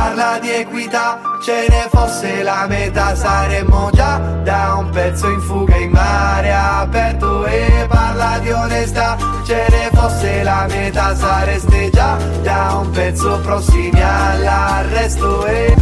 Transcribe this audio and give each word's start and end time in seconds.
Parla 0.00 0.38
di 0.40 0.48
equità, 0.50 1.20
ce 1.44 1.66
ne 1.68 1.86
fosse 1.90 2.42
la 2.42 2.64
metà 2.66 3.14
saremmo 3.14 3.90
già 3.92 4.16
da 4.42 4.76
un 4.78 4.88
pezzo 4.88 5.28
in 5.28 5.40
fuga 5.40 5.76
in 5.76 5.90
mare 5.90 6.54
aperto 6.54 7.44
e 7.44 7.86
parla 7.86 8.38
di 8.38 8.50
onestà, 8.50 9.18
ce 9.44 9.66
ne 9.68 9.90
fosse 9.92 10.42
la 10.42 10.64
metà 10.70 11.14
sareste 11.14 11.90
già 11.90 12.16
da 12.40 12.78
un 12.80 12.90
pezzo 12.92 13.40
prossimi 13.40 14.00
all'arresto 14.00 15.44
e 15.44 15.74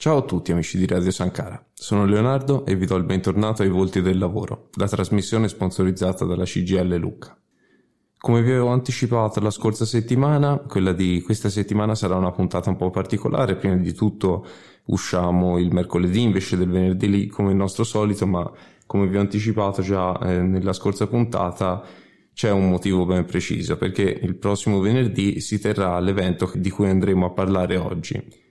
Ciao 0.00 0.18
a 0.18 0.22
tutti 0.22 0.52
amici 0.52 0.78
di 0.78 0.86
Radio 0.86 1.10
Sankara, 1.10 1.60
sono 1.74 2.04
Leonardo 2.04 2.64
e 2.64 2.76
vi 2.76 2.86
do 2.86 2.94
il 2.94 3.02
bentornato 3.02 3.62
ai 3.62 3.68
Volti 3.68 4.00
del 4.00 4.16
Lavoro, 4.16 4.68
la 4.74 4.86
trasmissione 4.86 5.48
sponsorizzata 5.48 6.24
dalla 6.24 6.44
CGL 6.44 6.94
Lucca. 6.94 7.36
Come 8.16 8.42
vi 8.42 8.50
avevo 8.50 8.68
anticipato 8.68 9.40
la 9.40 9.50
scorsa 9.50 9.84
settimana, 9.84 10.58
quella 10.58 10.92
di 10.92 11.20
questa 11.20 11.48
settimana 11.48 11.96
sarà 11.96 12.14
una 12.14 12.30
puntata 12.30 12.70
un 12.70 12.76
po' 12.76 12.90
particolare, 12.90 13.56
prima 13.56 13.74
di 13.74 13.92
tutto 13.92 14.46
usciamo 14.84 15.58
il 15.58 15.72
mercoledì 15.72 16.22
invece 16.22 16.56
del 16.56 16.70
venerdì 16.70 17.10
lì 17.10 17.26
come 17.26 17.50
il 17.50 17.56
nostro 17.56 17.82
solito, 17.82 18.24
ma 18.24 18.48
come 18.86 19.08
vi 19.08 19.16
ho 19.16 19.20
anticipato 19.20 19.82
già 19.82 20.16
eh, 20.20 20.42
nella 20.42 20.74
scorsa 20.74 21.08
puntata 21.08 21.82
c'è 22.32 22.52
un 22.52 22.68
motivo 22.68 23.04
ben 23.04 23.24
preciso, 23.24 23.76
perché 23.76 24.02
il 24.02 24.36
prossimo 24.36 24.78
venerdì 24.78 25.40
si 25.40 25.58
terrà 25.58 25.98
l'evento 25.98 26.52
di 26.54 26.70
cui 26.70 26.88
andremo 26.88 27.26
a 27.26 27.30
parlare 27.30 27.76
oggi 27.76 28.46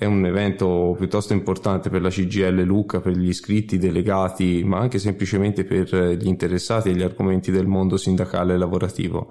è 0.00 0.06
un 0.06 0.24
evento 0.24 0.96
piuttosto 0.96 1.34
importante 1.34 1.90
per 1.90 2.00
la 2.00 2.08
CGL 2.08 2.62
Lucca, 2.62 3.00
per 3.00 3.12
gli 3.12 3.28
iscritti, 3.28 3.76
delegati, 3.76 4.62
ma 4.64 4.78
anche 4.78 4.98
semplicemente 4.98 5.64
per 5.64 5.94
gli 6.18 6.26
interessati 6.26 6.88
agli 6.88 7.02
argomenti 7.02 7.50
del 7.50 7.66
mondo 7.66 7.98
sindacale 7.98 8.54
e 8.54 8.56
lavorativo. 8.56 9.30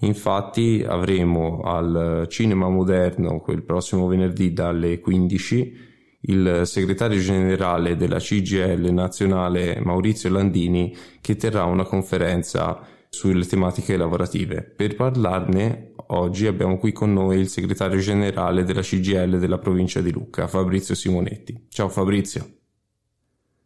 Infatti 0.00 0.84
avremo 0.86 1.62
al 1.62 2.26
Cinema 2.28 2.68
Moderno 2.68 3.40
quel 3.40 3.62
prossimo 3.62 4.06
venerdì 4.06 4.52
dalle 4.52 5.00
15 5.00 5.90
il 6.24 6.60
segretario 6.64 7.18
generale 7.18 7.96
della 7.96 8.18
CGL 8.18 8.92
nazionale 8.92 9.80
Maurizio 9.82 10.28
Landini 10.28 10.94
che 11.22 11.36
terrà 11.36 11.64
una 11.64 11.84
conferenza 11.84 12.86
sulle 13.08 13.46
tematiche 13.46 13.96
lavorative. 13.96 14.60
Per 14.62 14.94
parlarne 14.94 15.91
oggi 16.18 16.46
abbiamo 16.46 16.78
qui 16.78 16.92
con 16.92 17.12
noi 17.12 17.38
il 17.38 17.48
segretario 17.48 17.98
generale 17.98 18.64
della 18.64 18.82
CGL 18.82 19.38
della 19.38 19.58
provincia 19.58 20.00
di 20.00 20.10
Lucca, 20.10 20.46
Fabrizio 20.46 20.94
Simonetti. 20.94 21.66
Ciao 21.68 21.88
Fabrizio. 21.88 22.46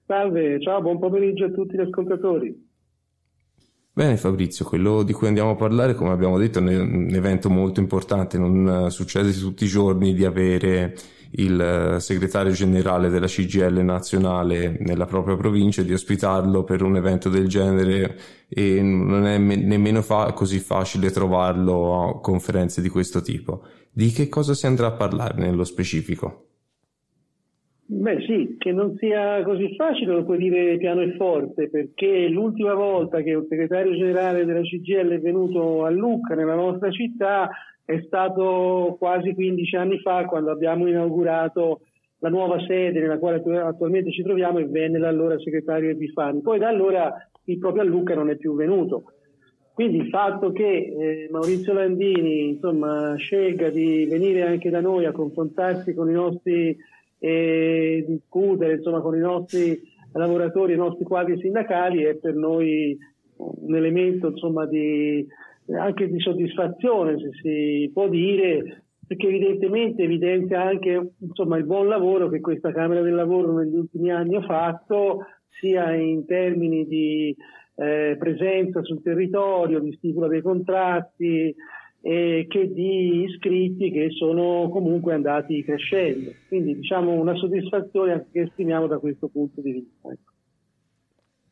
Salve, 0.07 0.61
ciao, 0.61 0.81
buon 0.81 0.99
pomeriggio 0.99 1.47
a 1.47 1.51
tutti 1.51 1.77
gli 1.77 1.81
ascoltatori. 1.81 2.65
Bene 3.93 4.17
Fabrizio, 4.17 4.65
quello 4.65 5.03
di 5.03 5.13
cui 5.13 5.27
andiamo 5.27 5.51
a 5.51 5.57
parlare, 5.57 5.95
come 5.95 6.11
abbiamo 6.11 6.39
detto, 6.39 6.59
è 6.59 6.63
un 6.63 7.09
evento 7.13 7.49
molto 7.49 7.81
importante, 7.81 8.37
non 8.37 8.91
succede 8.91 9.33
tutti 9.33 9.65
i 9.65 9.69
giorni 9.69 10.13
di 10.15 10.25
avere 10.25 10.95
il 11.33 11.61
eh, 11.61 12.01
segretario 12.01 12.53
generale 12.53 13.09
della 13.09 13.27
CGL 13.27 13.83
nazionale 13.83 14.77
nella 14.81 15.07
propria 15.07 15.37
provincia 15.37 15.83
di 15.83 15.93
ospitarlo 15.93 16.65
per 16.65 16.83
un 16.83 16.97
evento 16.97 17.29
del 17.29 17.49
genere 17.49 18.17
e 18.49 18.81
non 18.83 19.27
è 19.27 19.39
me- 19.39 19.57
nemmeno 19.57 20.03
fa- 20.03 20.33
così 20.33 20.59
facile 20.59 21.11
trovarlo 21.11 22.09
a 22.09 22.21
conferenze 22.21 22.81
di 22.81 22.89
questo 22.89 23.21
tipo. 23.21 23.63
Di 23.91 24.11
che 24.11 24.29
cosa 24.29 24.55
si 24.55 24.67
andrà 24.67 24.89
a 24.89 24.93
parlare 24.93 25.41
nello 25.41 25.65
specifico? 25.65 26.47
Beh 27.89 28.21
sì, 28.27 28.57
che 28.59 28.73
non 28.73 28.97
sia 28.97 29.45
così 29.45 29.77
facile 29.77 30.13
lo 30.13 30.25
puoi 30.25 30.39
dire 30.39 30.77
piano 30.77 31.03
e 31.03 31.15
forte, 31.15 31.69
perché 31.69 32.27
l'ultima 32.29 32.75
volta 32.75 33.23
che 33.23 33.33
un 33.35 33.47
segretario 33.49 33.95
generale 33.95 34.45
della 34.45 34.63
CGL 34.63 35.11
è 35.11 35.21
venuto 35.21 35.85
a 35.85 35.91
Lucca, 35.91 36.35
nella 36.35 36.57
nostra 36.57 36.91
città, 36.91 37.49
è 37.87 38.03
stato 38.05 38.97
quasi 38.99 39.33
15 39.33 39.77
anni 39.77 39.99
fa 40.01 40.25
quando 40.25 40.51
abbiamo 40.51 40.89
inaugurato 40.89 41.83
la 42.19 42.29
nuova 42.29 42.59
sede 42.67 42.99
nella 42.99 43.19
quale 43.19 43.41
attualmente 43.61 44.11
ci 44.11 44.25
troviamo 44.25 44.59
e 44.59 44.67
venne 44.67 44.99
l'allora 44.99 45.39
segretario 45.39 45.91
Epifani. 45.91 46.41
Poi 46.41 46.59
da 46.59 46.69
allora 46.69 47.15
il 47.45 47.59
proprio 47.59 47.83
a 47.83 47.85
Lucca 47.85 48.15
non 48.15 48.29
è 48.29 48.37
più 48.37 48.57
venuto. 48.57 49.13
Quindi 49.73 49.99
il 49.99 50.09
fatto 50.09 50.51
che 50.51 50.65
eh, 50.65 51.29
Maurizio 51.31 51.75
Landini 51.75 52.49
insomma, 52.49 53.15
scelga 53.17 53.71
di 53.71 54.07
venire 54.07 54.43
anche 54.43 54.69
da 54.69 54.81
noi 54.81 55.05
a 55.05 55.13
confrontarsi 55.13 55.95
con 55.95 56.09
i 56.11 56.15
nostri 56.15 56.77
e 57.19 58.05
discutere 58.09 58.75
insomma, 58.75 59.01
con 59.01 59.15
i 59.15 59.21
nostri 59.21 59.81
lavoratori, 60.13 60.73
i 60.73 60.77
nostri 60.77 61.05
quadri 61.05 61.39
sindacali 61.39 62.03
è 62.03 62.17
per 62.17 62.35
noi 62.35 62.99
un 63.37 63.77
elemento 63.77 64.29
insomma, 64.29 64.67
di, 64.67 65.27
anche 65.79 66.09
di 66.09 66.19
soddisfazione, 66.21 67.19
se 67.19 67.31
si 67.43 67.91
può 67.93 68.09
dire, 68.09 68.85
perché 69.07 69.29
evidentemente 69.29 70.03
evidenzia 70.03 70.63
anche 70.63 71.13
insomma, 71.19 71.57
il 71.57 71.65
buon 71.65 71.89
lavoro 71.89 72.29
che 72.29 72.41
questa 72.41 72.73
Camera 72.73 73.01
del 73.01 73.15
Lavoro 73.15 73.53
negli 73.53 73.77
ultimi 73.77 74.11
anni 74.11 74.37
ha 74.37 74.43
fatto, 74.43 75.27
sia 75.61 75.95
in 75.95 76.27
termini 76.27 76.87
di 76.87 77.35
eh, 77.77 78.17
presenza 78.19 78.83
sul 78.83 79.03
territorio, 79.03 79.81
di 79.81 79.93
stipula 79.93 80.29
dei 80.29 80.43
contratti, 80.43 81.55
eh, 82.03 82.47
che 82.49 82.73
di 82.73 83.25
iscritti 83.25 83.91
che 83.91 84.11
sono 84.11 84.69
comunque 84.71 85.15
andati 85.15 85.63
crescendo. 85.63 86.33
Quindi 86.49 86.77
diciamo 86.77 87.13
una 87.13 87.35
soddisfazione 87.35 88.27
che 88.31 88.43
esprimiamo 88.43 88.87
da 88.87 88.99
questo 88.99 89.29
punto 89.29 89.61
di 89.61 89.73
vista. 89.73 90.11
Ecco. 90.11 90.36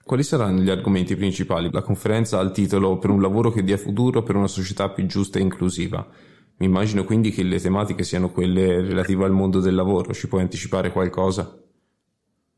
Quali 0.07 0.23
saranno 0.23 0.61
gli 0.61 0.69
argomenti 0.69 1.17
principali? 1.17 1.71
La 1.73 1.81
conferenza 1.81 2.39
ha 2.39 2.43
il 2.43 2.51
titolo 2.51 2.99
Per 2.99 3.09
un 3.09 3.23
lavoro 3.23 3.51
che 3.51 3.63
dia 3.63 3.79
futuro 3.79 4.23
per 4.23 4.37
una 4.37 4.49
società 4.49 4.91
più 4.91 5.07
giusta 5.07 5.39
e 5.39 5.43
inclusiva. 5.43 6.07
Mi 6.59 6.67
immagino 6.67 7.05
quindi 7.05 7.31
che 7.31 7.43
le 7.43 7.59
tematiche 7.59 8.03
siano 8.03 8.31
quelle 8.31 8.83
relative 8.83 9.25
al 9.25 9.33
mondo 9.33 9.61
del 9.61 9.75
lavoro. 9.75 10.13
Ci 10.13 10.29
puoi 10.29 10.43
anticipare 10.43 10.91
qualcosa? 10.91 11.59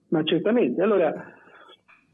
Ma 0.09 0.25
certamente. 0.25 0.83
Allora, 0.83 1.15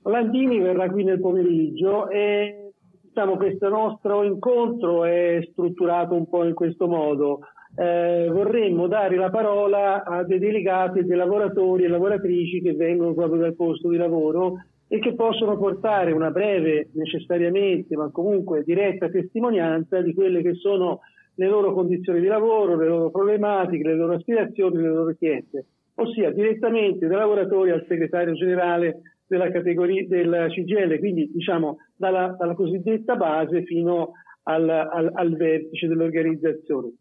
Landini 0.03 0.60
verrà 0.60 0.91
qui 0.91 1.03
nel 1.03 1.19
pomeriggio 1.19 2.10
e 2.10 2.72
diciamo, 3.00 3.38
questo 3.38 3.70
nostro 3.70 4.25
incontro 4.25 5.06
è 5.06 5.41
strutturato 5.50 6.14
un 6.14 6.28
po' 6.28 6.44
in 6.44 6.53
questo 6.53 6.87
modo. 6.87 7.41
Eh, 7.75 8.28
vorremmo 8.31 8.87
dare 8.87 9.16
la 9.16 9.31
parola 9.31 10.04
a 10.04 10.25
dei 10.25 10.38
delegati, 10.38 11.06
dei 11.06 11.16
lavoratori 11.16 11.84
e 11.84 11.88
lavoratrici 11.88 12.60
che 12.60 12.75
vengono 12.75 13.14
proprio 13.14 13.41
dal 13.41 13.56
posto 13.56 13.88
di 13.88 13.97
lavoro 13.97 14.59
e 14.92 14.98
che 14.98 15.14
possono 15.14 15.56
portare 15.56 16.12
una 16.12 16.30
breve, 16.30 16.91
necessariamente, 16.92 17.97
ma 17.97 18.10
comunque 18.10 18.62
diretta 18.62 19.08
testimonianza 19.08 20.03
di 20.03 20.12
quelle 20.12 20.42
che 20.42 20.53
sono 20.53 21.00
le 21.37 21.49
loro 21.49 21.72
condizioni 21.72 22.20
di 22.20 22.26
lavoro, 22.26 22.76
le 22.76 22.88
loro 22.88 23.11
problematiche, 23.11 23.88
le 23.88 23.94
loro 23.94 24.16
aspirazioni, 24.16 24.76
le 24.76 24.88
loro 24.88 25.06
richieste, 25.06 25.64
ossia 25.94 26.31
direttamente 26.31 27.06
dai 27.06 27.16
lavoratori 27.16 27.70
al 27.70 27.87
segretario 27.88 28.34
generale 28.34 29.16
della 29.26 29.50
categoria 29.50 30.06
della 30.06 30.49
CGL, 30.49 30.99
quindi 30.99 31.31
diciamo 31.32 31.78
dalla, 31.96 32.37
dalla 32.38 32.55
cosiddetta 32.55 33.16
base 33.16 33.62
fino 33.62 34.12
al, 34.43 34.69
al, 34.69 35.11
al 35.11 35.37
vertice 35.37 35.88
dell'organizzazione. 35.88 36.93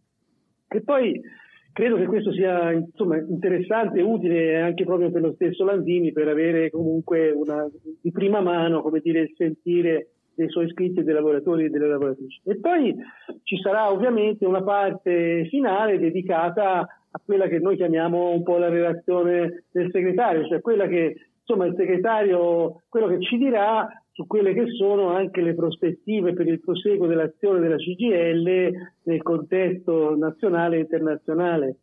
E 0.70 0.82
poi 0.82 1.20
Credo 1.74 1.96
che 1.96 2.06
questo 2.06 2.32
sia 2.34 2.72
insomma, 2.72 3.18
interessante 3.18 4.00
e 4.00 4.04
utile 4.04 4.62
anche 4.62 4.84
proprio 4.84 5.10
per 5.10 5.22
lo 5.22 5.34
stesso 5.34 5.64
Landini 5.64 6.12
per 6.12 6.28
avere 6.28 6.70
comunque 6.70 7.32
una, 7.32 7.66
di 8.02 8.12
prima 8.12 8.42
mano 8.42 8.82
come 8.82 9.00
dire, 9.00 9.22
il 9.22 9.34
sentire 9.38 10.08
dei 10.34 10.50
suoi 10.50 10.66
iscritti 10.66 11.00
e 11.00 11.04
dei 11.04 11.14
lavoratori 11.14 11.66
e 11.66 11.70
delle 11.70 11.88
lavoratrici. 11.88 12.42
E 12.46 12.60
poi 12.60 12.96
ci 13.44 13.58
sarà 13.58 13.92
ovviamente 13.92 14.46
una 14.46 14.64
parte 14.64 15.46
finale 15.50 16.00
dedicata 16.00 16.80
a 17.12 17.22
quella 17.24 17.48
che 17.48 17.60
noi 17.60 17.76
chiamiamo 17.76 18.32
un 18.32 18.44
po' 18.44 18.58
la 18.58 18.70
relazione 18.70 19.66
del 19.72 19.90
segretario, 19.92 20.48
cioè 20.48 20.62
quella 20.62 20.88
che 20.88 21.16
insomma 21.40 21.66
il 21.66 21.76
segretario, 21.76 22.82
quello 22.90 23.08
che 23.08 23.22
ci 23.22 23.38
dirà 23.38 23.88
su 24.14 24.28
quelle 24.28 24.54
che 24.54 24.68
sono 24.72 25.10
anche 25.10 25.42
le 25.42 25.56
prospettive 25.56 26.34
per 26.34 26.48
il 26.48 26.60
proseguo 26.60 27.08
dell'azione 27.08 27.60
della 27.60 27.78
CGL 27.78 28.72
nel 29.04 29.22
contesto 29.22 30.16
nazionale 30.16 30.78
e 30.78 30.82
internazionale. 30.82 31.78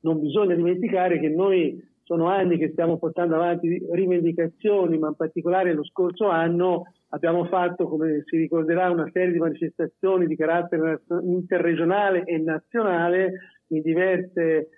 Non 0.00 0.20
bisogna 0.20 0.54
dimenticare 0.54 1.20
che 1.20 1.28
noi 1.28 1.84
sono 2.04 2.28
anni 2.28 2.56
che 2.56 2.70
stiamo 2.70 2.96
portando 2.96 3.34
avanti 3.34 3.86
rivendicazioni, 3.90 4.96
ma 4.96 5.08
in 5.08 5.14
particolare 5.14 5.74
lo 5.74 5.84
scorso 5.84 6.28
anno 6.28 6.94
abbiamo 7.10 7.44
fatto, 7.44 7.86
come 7.86 8.22
si 8.24 8.38
ricorderà, 8.38 8.90
una 8.90 9.10
serie 9.12 9.32
di 9.32 9.38
manifestazioni 9.38 10.26
di 10.26 10.36
carattere 10.36 11.02
interregionale 11.22 12.24
e 12.24 12.38
nazionale 12.38 13.32
in 13.68 13.82
diverse 13.82 14.68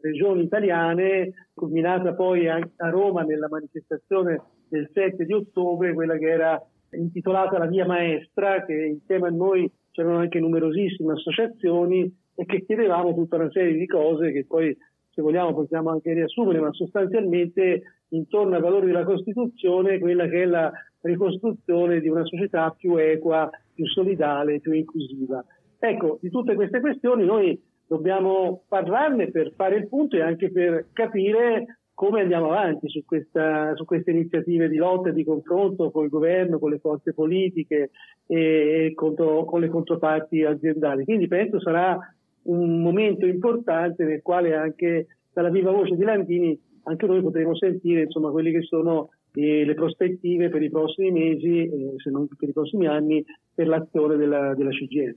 regioni 0.00 0.42
italiane, 0.42 1.48
culminata 1.54 2.14
poi 2.14 2.48
a 2.48 2.58
Roma 2.90 3.22
nella 3.22 3.48
manifestazione 3.48 4.40
del 4.70 4.88
7 4.92 5.24
di 5.26 5.32
ottobre, 5.32 5.92
quella 5.92 6.16
che 6.16 6.30
era 6.30 6.62
intitolata 6.92 7.58
La 7.58 7.66
Via 7.66 7.84
Maestra, 7.84 8.64
che 8.64 8.72
insieme 8.72 9.28
a 9.28 9.30
noi 9.30 9.70
c'erano 9.90 10.18
anche 10.18 10.38
numerosissime 10.38 11.12
associazioni 11.12 12.10
e 12.34 12.44
che 12.46 12.64
chiedevamo 12.64 13.12
tutta 13.12 13.36
una 13.36 13.50
serie 13.50 13.74
di 13.74 13.86
cose 13.86 14.32
che 14.32 14.46
poi 14.46 14.74
se 15.12 15.20
vogliamo 15.20 15.52
possiamo 15.52 15.90
anche 15.90 16.12
riassumere, 16.12 16.60
ma 16.60 16.72
sostanzialmente 16.72 17.82
intorno 18.10 18.54
ai 18.54 18.62
valori 18.62 18.86
della 18.86 19.04
Costituzione 19.04 19.98
quella 19.98 20.26
che 20.28 20.42
è 20.42 20.46
la 20.46 20.72
ricostruzione 21.02 22.00
di 22.00 22.08
una 22.08 22.24
società 22.24 22.74
più 22.76 22.96
equa, 22.96 23.50
più 23.74 23.86
solidale, 23.86 24.60
più 24.60 24.72
inclusiva. 24.72 25.44
Ecco, 25.78 26.18
di 26.20 26.30
tutte 26.30 26.54
queste 26.54 26.80
questioni 26.80 27.24
noi 27.24 27.60
dobbiamo 27.86 28.62
parlarne 28.68 29.30
per 29.30 29.52
fare 29.56 29.76
il 29.76 29.88
punto 29.88 30.16
e 30.16 30.20
anche 30.20 30.50
per 30.52 30.86
capire 30.92 31.79
come 32.00 32.22
andiamo 32.22 32.46
avanti 32.46 32.88
su, 32.88 33.04
questa, 33.04 33.74
su 33.74 33.84
queste 33.84 34.10
iniziative 34.10 34.70
di 34.70 34.76
lotta 34.76 35.10
e 35.10 35.12
di 35.12 35.22
confronto 35.22 35.90
con 35.90 36.04
il 36.04 36.08
governo, 36.08 36.58
con 36.58 36.70
le 36.70 36.78
forze 36.78 37.12
politiche 37.12 37.90
e 38.26 38.92
contro, 38.94 39.44
con 39.44 39.60
le 39.60 39.68
controparti 39.68 40.42
aziendali. 40.42 41.04
Quindi 41.04 41.28
penso 41.28 41.60
sarà 41.60 41.98
un 42.44 42.80
momento 42.80 43.26
importante 43.26 44.04
nel 44.04 44.22
quale 44.22 44.54
anche 44.54 45.08
dalla 45.30 45.50
viva 45.50 45.72
voce 45.72 45.94
di 45.94 46.02
Landini 46.02 46.58
anche 46.84 47.04
noi 47.04 47.20
potremo 47.20 47.54
sentire 47.54 48.04
insomma 48.04 48.30
quelle 48.30 48.50
che 48.50 48.62
sono 48.62 49.10
eh, 49.34 49.66
le 49.66 49.74
prospettive 49.74 50.48
per 50.48 50.62
i 50.62 50.70
prossimi 50.70 51.10
mesi, 51.10 51.68
eh, 51.68 51.94
se 51.98 52.08
non 52.08 52.26
per 52.34 52.48
i 52.48 52.54
prossimi 52.54 52.86
anni, 52.86 53.22
per 53.54 53.68
l'azione 53.68 54.16
della, 54.16 54.54
della 54.54 54.70
CGL. 54.70 55.16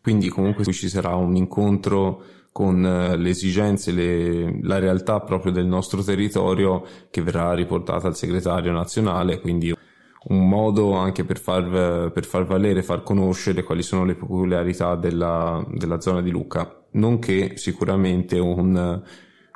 Quindi 0.00 0.28
comunque 0.28 0.62
ci 0.64 0.88
sarà 0.88 1.16
un 1.16 1.34
incontro 1.34 2.22
con 2.52 2.84
eh, 2.84 3.16
le 3.16 3.30
esigenze, 3.30 3.92
le, 3.92 4.60
la 4.62 4.78
realtà 4.78 5.20
proprio 5.20 5.52
del 5.52 5.66
nostro 5.66 6.02
territorio 6.02 6.84
che 7.10 7.22
verrà 7.22 7.54
riportata 7.54 8.06
al 8.06 8.16
segretario 8.16 8.72
nazionale, 8.72 9.40
quindi 9.40 9.74
un 10.22 10.48
modo 10.48 10.94
anche 10.94 11.24
per 11.24 11.38
far, 11.38 12.10
per 12.12 12.24
far 12.24 12.44
valere, 12.44 12.82
far 12.82 13.02
conoscere 13.02 13.62
quali 13.62 13.82
sono 13.82 14.04
le 14.04 14.14
peculiarità 14.14 14.94
della, 14.94 15.64
della 15.72 16.00
zona 16.00 16.20
di 16.20 16.30
Lucca, 16.30 16.84
nonché 16.92 17.56
sicuramente 17.56 18.38
un, 18.38 19.02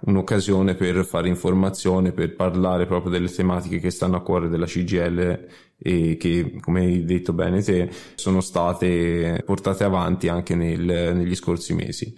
un'occasione 0.07 0.75
per 0.75 1.05
fare 1.05 1.29
informazione, 1.29 2.13
per 2.13 2.35
parlare 2.35 2.87
proprio 2.87 3.11
delle 3.11 3.31
tematiche 3.31 3.79
che 3.79 3.91
stanno 3.91 4.17
a 4.17 4.23
cuore 4.23 4.49
della 4.49 4.67
CGL 4.67 5.47
e 5.79 6.17
che, 6.17 6.59
come 6.61 6.81
hai 6.81 7.05
detto 7.05 7.33
bene 7.33 7.63
te, 7.63 7.91
sono 8.15 8.41
state 8.41 9.43
portate 9.45 9.85
avanti 9.85 10.29
anche 10.29 10.55
nel, 10.55 10.81
negli 11.15 11.35
scorsi 11.35 11.75
mesi. 11.75 12.15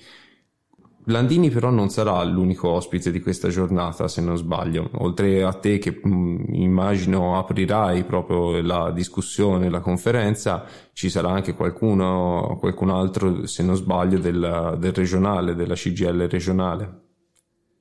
Landini 1.09 1.51
però 1.51 1.71
non 1.71 1.89
sarà 1.89 2.23
l'unico 2.25 2.69
ospite 2.69 3.13
di 3.13 3.21
questa 3.21 3.49
giornata, 3.49 4.09
se 4.09 4.21
non 4.21 4.37
sbaglio. 4.37 4.91
Oltre 4.95 5.45
a 5.45 5.53
te 5.53 5.79
che 5.79 6.01
mm, 6.05 6.55
immagino 6.55 7.39
aprirai 7.39 8.03
proprio 8.05 8.61
la 8.61 8.91
discussione, 8.91 9.71
la 9.71 9.81
conferenza, 9.81 10.65
ci 10.93 11.09
sarà 11.09 11.31
anche 11.31 11.55
qualcuno, 11.55 12.57
qualcun 12.59 12.91
altro, 12.91 13.47
se 13.47 13.63
non 13.63 13.77
sbaglio, 13.77 14.19
del, 14.19 14.77
del 14.79 14.93
regionale, 14.93 15.55
della 15.55 15.75
CGL 15.75 16.29
regionale. 16.29 17.06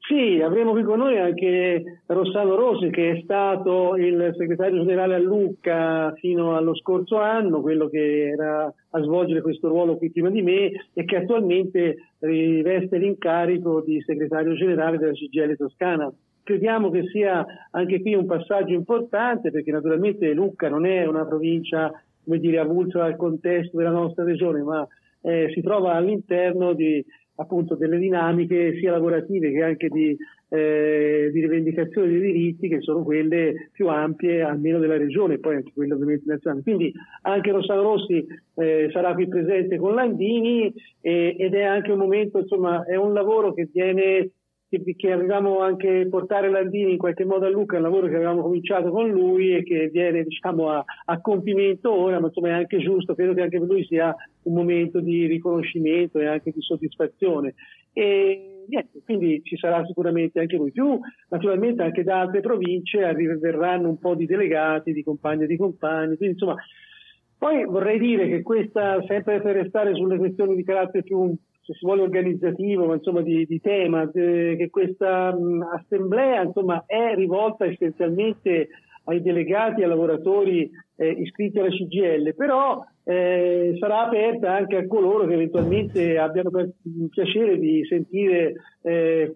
Sì, 0.08 0.40
avremo 0.40 0.72
qui 0.72 0.84
con 0.84 1.00
noi 1.00 1.18
anche 1.18 2.02
Rossano 2.06 2.54
Rosi 2.54 2.92
che 2.92 3.12
è 3.12 3.22
stato 3.24 3.96
il 3.96 4.36
segretario 4.38 4.82
generale 4.82 5.16
a 5.16 5.20
Lucca 5.20 6.14
fino 6.18 6.56
allo 6.56 6.76
scorso 6.76 7.18
anno, 7.18 7.62
quello 7.62 7.88
che 7.88 8.28
era 8.28 8.66
a 8.66 9.02
svolgere 9.02 9.42
questo 9.42 9.68
ruolo 9.68 9.98
qui 9.98 10.12
prima 10.12 10.30
di 10.30 10.44
me 10.44 10.70
e 10.94 11.06
che 11.06 11.16
attualmente 11.16 12.10
riveste 12.20 13.00
l'incarico 13.00 13.82
di 13.82 14.00
segretario 14.02 14.54
generale 14.54 15.00
della 15.00 15.14
CGL 15.14 15.58
Toscana. 15.58 16.14
Crediamo 16.44 16.92
che 16.92 17.08
sia 17.08 17.44
anche 17.72 18.00
qui 18.00 18.14
un 18.14 18.28
passaggio 18.28 18.74
importante 18.74 19.50
perché 19.50 19.72
naturalmente 19.72 20.34
Lucca 20.34 20.70
non 20.70 20.86
è 20.86 21.08
una 21.08 21.26
provincia 21.26 21.92
come 22.24 22.38
dire, 22.38 22.60
avulsa 22.60 23.00
dal 23.00 23.16
contesto 23.16 23.78
della 23.78 23.90
nostra 23.90 24.24
regione, 24.24 24.62
ma 24.62 24.88
eh, 25.22 25.50
si 25.54 25.62
trova 25.62 25.94
all'interno 25.94 26.74
di 26.74 27.04
appunto 27.36 27.76
delle 27.76 27.98
dinamiche 27.98 28.78
sia 28.78 28.92
lavorative 28.92 29.52
che 29.52 29.64
anche 29.64 29.90
di, 29.90 30.16
eh, 30.50 31.30
di, 31.32 31.42
rivendicazione 31.42 32.08
dei 32.08 32.22
diritti 32.22 32.68
che 32.68 32.82
sono 32.82 33.04
quelle 33.04 33.70
più 33.72 33.88
ampie 33.88 34.42
almeno 34.42 34.80
della 34.80 34.98
regione 34.98 35.36
e 35.36 35.40
poi 35.40 35.56
anche 35.56 35.72
quelle 35.74 35.94
ovviamente 35.94 36.24
nazionali. 36.26 36.64
Quindi 36.64 36.94
anche 37.24 37.52
Rossano 37.52 37.82
Rossi 37.82 38.26
eh, 38.56 38.90
sarà 38.92 39.14
qui 39.14 39.28
presente 39.28 39.78
con 39.78 39.94
Landini 39.94 40.74
e, 41.02 41.36
ed 41.38 41.54
è 41.54 41.64
anche 41.64 41.92
un 41.92 42.00
momento, 42.00 42.40
insomma, 42.40 42.86
è 42.86 42.96
un 42.96 43.14
lavoro 43.14 43.54
che 43.54 43.68
viene 43.72 44.32
che, 44.70 44.96
che 44.96 45.12
avevamo 45.12 45.60
anche 45.60 46.08
portare 46.10 46.50
Landini 46.50 46.92
in 46.92 46.98
qualche 46.98 47.26
modo 47.26 47.46
a 47.46 47.50
Luca, 47.50 47.76
è 47.76 47.78
un 47.78 47.84
lavoro 47.84 48.08
che 48.08 48.16
avevamo 48.16 48.42
cominciato 48.42 48.90
con 48.90 49.10
lui 49.10 49.56
e 49.56 49.64
che 49.64 49.90
viene 49.92 50.24
diciamo, 50.24 50.70
a, 50.70 50.84
a, 51.06 51.22
compimento 51.22 51.94
ora, 51.94 52.20
ma 52.20 52.28
insomma 52.28 52.50
è 52.50 52.52
anche 52.52 52.80
giusto, 52.80 53.14
credo 53.14 53.34
che 53.34 53.42
anche 53.42 53.60
per 53.60 53.68
lui 53.68 53.86
sia 53.86 54.16
un 54.46 54.54
momento 54.54 55.00
di 55.00 55.26
riconoscimento 55.28 56.20
e 56.20 56.26
anche 56.26 56.52
di 56.52 56.62
soddisfazione. 56.62 57.54
E 57.94 58.64
niente, 58.68 59.02
quindi 59.04 59.42
ci 59.44 59.58
sarà 59.58 59.86
sicuramente 59.86 60.40
anche 60.40 60.56
lui. 60.56 60.72
Più 60.72 61.00
naturalmente 61.30 61.84
anche 61.84 62.04
da 62.04 62.22
altre 62.22 62.42
province 62.42 63.04
arriveranno 63.04 63.90
un 63.90 64.00
po' 64.00 64.16
di 64.16 64.26
delegati, 64.26 64.94
di 64.94 65.04
compagni 65.04 65.44
e 65.44 65.48
di 65.48 65.58
compagni, 65.58 66.18
quindi 66.18 66.36
insomma 66.36 66.56
poi 67.38 67.66
vorrei 67.66 68.00
dire 68.00 68.28
che 68.28 68.42
questa, 68.42 69.04
sempre 69.08 69.42
per 69.42 69.56
restare 69.56 69.94
sulle 69.94 70.18
questioni 70.18 70.56
di 70.56 70.64
carattere 70.64 71.04
più 71.04 71.36
se 71.62 71.74
si 71.74 71.86
vuole 71.86 72.04
organizzativo, 72.04 72.86
ma 72.86 72.94
insomma 72.94 73.22
di, 73.22 73.46
di 73.46 73.60
tema, 73.60 74.04
eh, 74.14 74.56
che 74.58 74.70
questa 74.70 75.36
mh, 75.36 75.68
assemblea 75.74 76.44
insomma, 76.44 76.84
è 76.86 77.16
rivolta 77.16 77.66
essenzialmente 77.66 78.70
ai 79.06 79.22
delegati, 79.22 79.82
ai 79.82 79.90
lavoratori 79.90 80.70
eh, 80.96 81.10
iscritti 81.10 81.60
alla 81.60 81.70
CGL, 81.70 82.36
però 82.36 82.84
eh, 83.08 83.76
sarà 83.80 84.06
aperta 84.06 84.56
anche 84.56 84.78
a 84.78 84.88
coloro 84.88 85.28
che 85.28 85.36
eventualmente 85.36 86.18
abbiano 86.18 86.50
il 86.60 87.10
piacere 87.10 87.60
di 87.60 87.86
sentire 87.88 88.54
eh, 88.82 89.32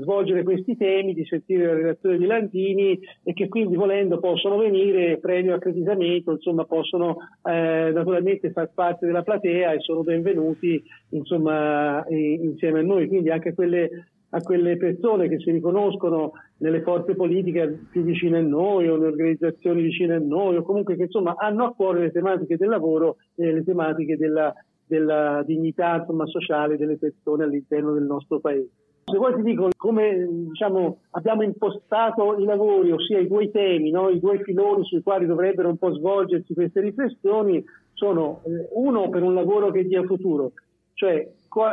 svolgere 0.00 0.44
questi 0.44 0.76
temi, 0.76 1.14
di 1.14 1.24
sentire 1.24 1.66
la 1.66 1.74
relazione 1.74 2.16
di 2.16 2.26
Landini 2.26 2.98
e 3.24 3.32
che 3.32 3.48
quindi 3.48 3.74
volendo 3.74 4.20
possono 4.20 4.56
venire 4.56 5.18
previo 5.18 5.54
accreditamento, 5.54 6.30
insomma 6.30 6.64
possono 6.64 7.16
eh, 7.42 7.90
naturalmente 7.92 8.52
far 8.52 8.70
parte 8.72 9.06
della 9.06 9.22
platea 9.22 9.72
e 9.72 9.80
sono 9.80 10.02
benvenuti 10.04 10.80
insomma 11.10 12.04
insieme 12.08 12.80
a 12.80 12.82
noi, 12.82 13.08
quindi 13.08 13.30
anche 13.30 13.52
quelle 13.52 14.10
a 14.30 14.42
quelle 14.42 14.76
persone 14.76 15.28
che 15.28 15.38
si 15.38 15.50
riconoscono 15.50 16.32
nelle 16.58 16.82
forze 16.82 17.14
politiche 17.14 17.86
più 17.90 18.02
vicine 18.02 18.38
a 18.38 18.42
noi 18.42 18.88
o 18.88 18.96
nelle 18.96 19.08
organizzazioni 19.08 19.82
vicine 19.82 20.16
a 20.16 20.18
noi 20.18 20.56
o 20.56 20.62
comunque 20.62 20.96
che 20.96 21.04
insomma 21.04 21.34
hanno 21.38 21.64
a 21.64 21.72
cuore 21.72 22.00
le 22.00 22.10
tematiche 22.10 22.56
del 22.56 22.68
lavoro 22.68 23.16
e 23.34 23.52
le 23.52 23.64
tematiche 23.64 24.16
della, 24.16 24.52
della 24.86 25.42
dignità 25.46 25.96
insomma, 25.96 26.26
sociale 26.26 26.76
delle 26.76 26.98
persone 26.98 27.44
all'interno 27.44 27.92
del 27.92 28.04
nostro 28.04 28.40
paese. 28.40 28.70
Se 29.04 29.16
vuoi 29.16 29.34
ti 29.36 29.42
dico 29.42 29.70
come 29.74 30.26
diciamo, 30.28 30.98
abbiamo 31.12 31.42
impostato 31.42 32.36
i 32.36 32.44
lavori, 32.44 32.92
ossia 32.92 33.18
i 33.18 33.26
due 33.26 33.50
temi, 33.50 33.90
no? 33.90 34.10
i 34.10 34.20
due 34.20 34.42
filoni 34.42 34.84
sui 34.84 35.02
quali 35.02 35.24
dovrebbero 35.24 35.70
un 35.70 35.78
po' 35.78 35.94
svolgersi 35.94 36.52
queste 36.52 36.82
riflessioni, 36.82 37.64
sono 37.94 38.42
eh, 38.44 38.68
uno 38.74 39.08
per 39.08 39.22
un 39.22 39.32
lavoro 39.32 39.70
che 39.70 39.86
dia 39.86 40.02
futuro, 40.02 40.52
cioè 40.92 41.26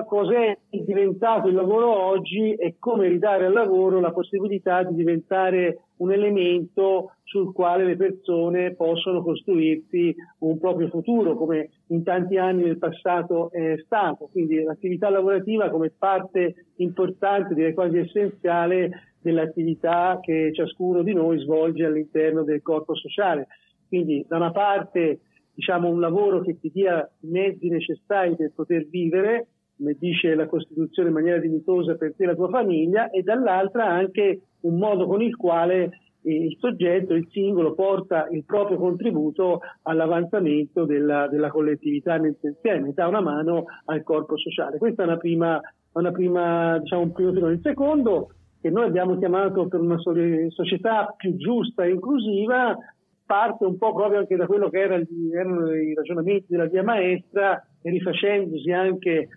cos'è 0.06 0.58
diventato 0.70 1.48
il 1.48 1.56
lavoro 1.56 1.92
oggi 1.92 2.54
e 2.54 2.76
come 2.80 3.08
ridare 3.08 3.46
al 3.46 3.54
lavoro 3.54 4.00
la 4.00 4.12
possibilità 4.12 4.84
di 4.84 4.96
diventare 4.96 5.80
un 5.98 6.12
elemento 6.12 7.12
sul 7.24 7.54
quale 7.54 7.86
le 7.86 7.96
persone 7.96 8.76
possono 8.76 9.22
costruirsi 9.22 10.16
un 10.40 10.60
proprio 10.60 10.90
futuro, 10.90 11.36
come 11.36 11.70
in 11.88 12.04
tanti 12.04 12.38
anni 12.38 12.64
nel 12.64 12.78
passato 12.78 13.52
è 13.52 13.76
stato. 13.84 14.28
Quindi 14.32 14.62
l'attività 14.62 15.10
lavorativa 15.10 15.70
come 15.70 15.92
parte 15.98 16.68
importante, 16.78 17.54
direi 17.54 17.74
quasi 17.74 17.98
essenziale, 17.98 19.14
dell'attività 19.22 20.20
che 20.22 20.52
ciascuno 20.54 21.02
di 21.02 21.14
noi 21.14 21.40
svolge 21.40 21.84
all'interno 21.84 22.44
del 22.44 22.62
corpo 22.62 22.96
sociale. 22.96 23.48
Quindi 23.88 24.24
da 24.28 24.38
una 24.38 24.52
parte 24.52 25.20
diciamo 25.56 25.90
un 25.90 26.00
lavoro 26.00 26.42
che 26.42 26.60
ti 26.60 26.70
dia 26.72 27.10
i 27.22 27.28
mezzi 27.28 27.70
necessari 27.70 28.36
per 28.36 28.52
poter 28.54 28.86
vivere, 28.88 29.48
come 29.78 29.96
dice 30.00 30.36
la 30.36 30.48
Costituzione 30.48 31.10
in 31.10 31.16
maniera 31.16 31.40
dignitosa 31.40 31.96
per 31.96 32.14
te 32.16 32.24
e 32.24 32.28
la 32.28 32.36
tua 32.36 32.50
famiglia, 32.50 33.10
e 33.10 33.22
dall'altra 33.22 33.86
anche 33.86 34.42
un 34.62 34.78
modo 34.78 35.06
con 35.06 35.22
il 35.22 35.36
quale 35.36 36.00
il 36.26 36.58
soggetto, 36.60 37.14
il 37.14 37.28
singolo, 37.32 37.74
porta 37.74 38.28
il 38.32 38.44
proprio 38.46 38.78
contributo 38.78 39.60
all'avanzamento 39.84 40.86
della, 40.86 41.28
della 41.28 41.50
collettività 41.50 42.18
nel 42.18 42.36
suo 42.40 42.50
insieme, 42.50 42.94
dà 42.94 43.08
una 43.08 43.22
mano 43.22 43.66
al 43.86 44.04
corpo 44.04 44.38
sociale. 44.38 44.78
Questo 44.78 45.02
è 45.02 45.06
una 45.06 45.18
prima, 45.18 45.62
una 45.94 46.12
prima, 46.12 46.80
diciamo, 46.80 47.04
un 47.04 47.12
primo 47.12 47.32
filone. 47.32 47.54
Il 47.54 47.62
secondo, 47.62 48.32
che 48.60 48.72
noi 48.72 48.86
abbiamo 48.86 49.18
chiamato 49.20 49.68
per 49.68 49.80
una 49.82 50.00
società 50.00 51.14
più 51.16 51.36
giusta 51.36 51.84
e 51.84 51.92
inclusiva, 51.92 52.76
parte 53.24 53.66
un 53.66 53.78
po' 53.78 53.94
proprio 53.94 54.20
anche 54.20 54.36
da 54.36 54.46
quello 54.46 54.70
che 54.70 54.80
era, 54.80 55.00
erano 55.32 55.74
i 55.74 55.94
ragionamenti 55.94 56.46
della 56.50 56.66
via 56.66 56.84
maestra 56.84 57.64
e 57.82 57.90
rifacendosi 57.90 58.72
anche 58.72 59.28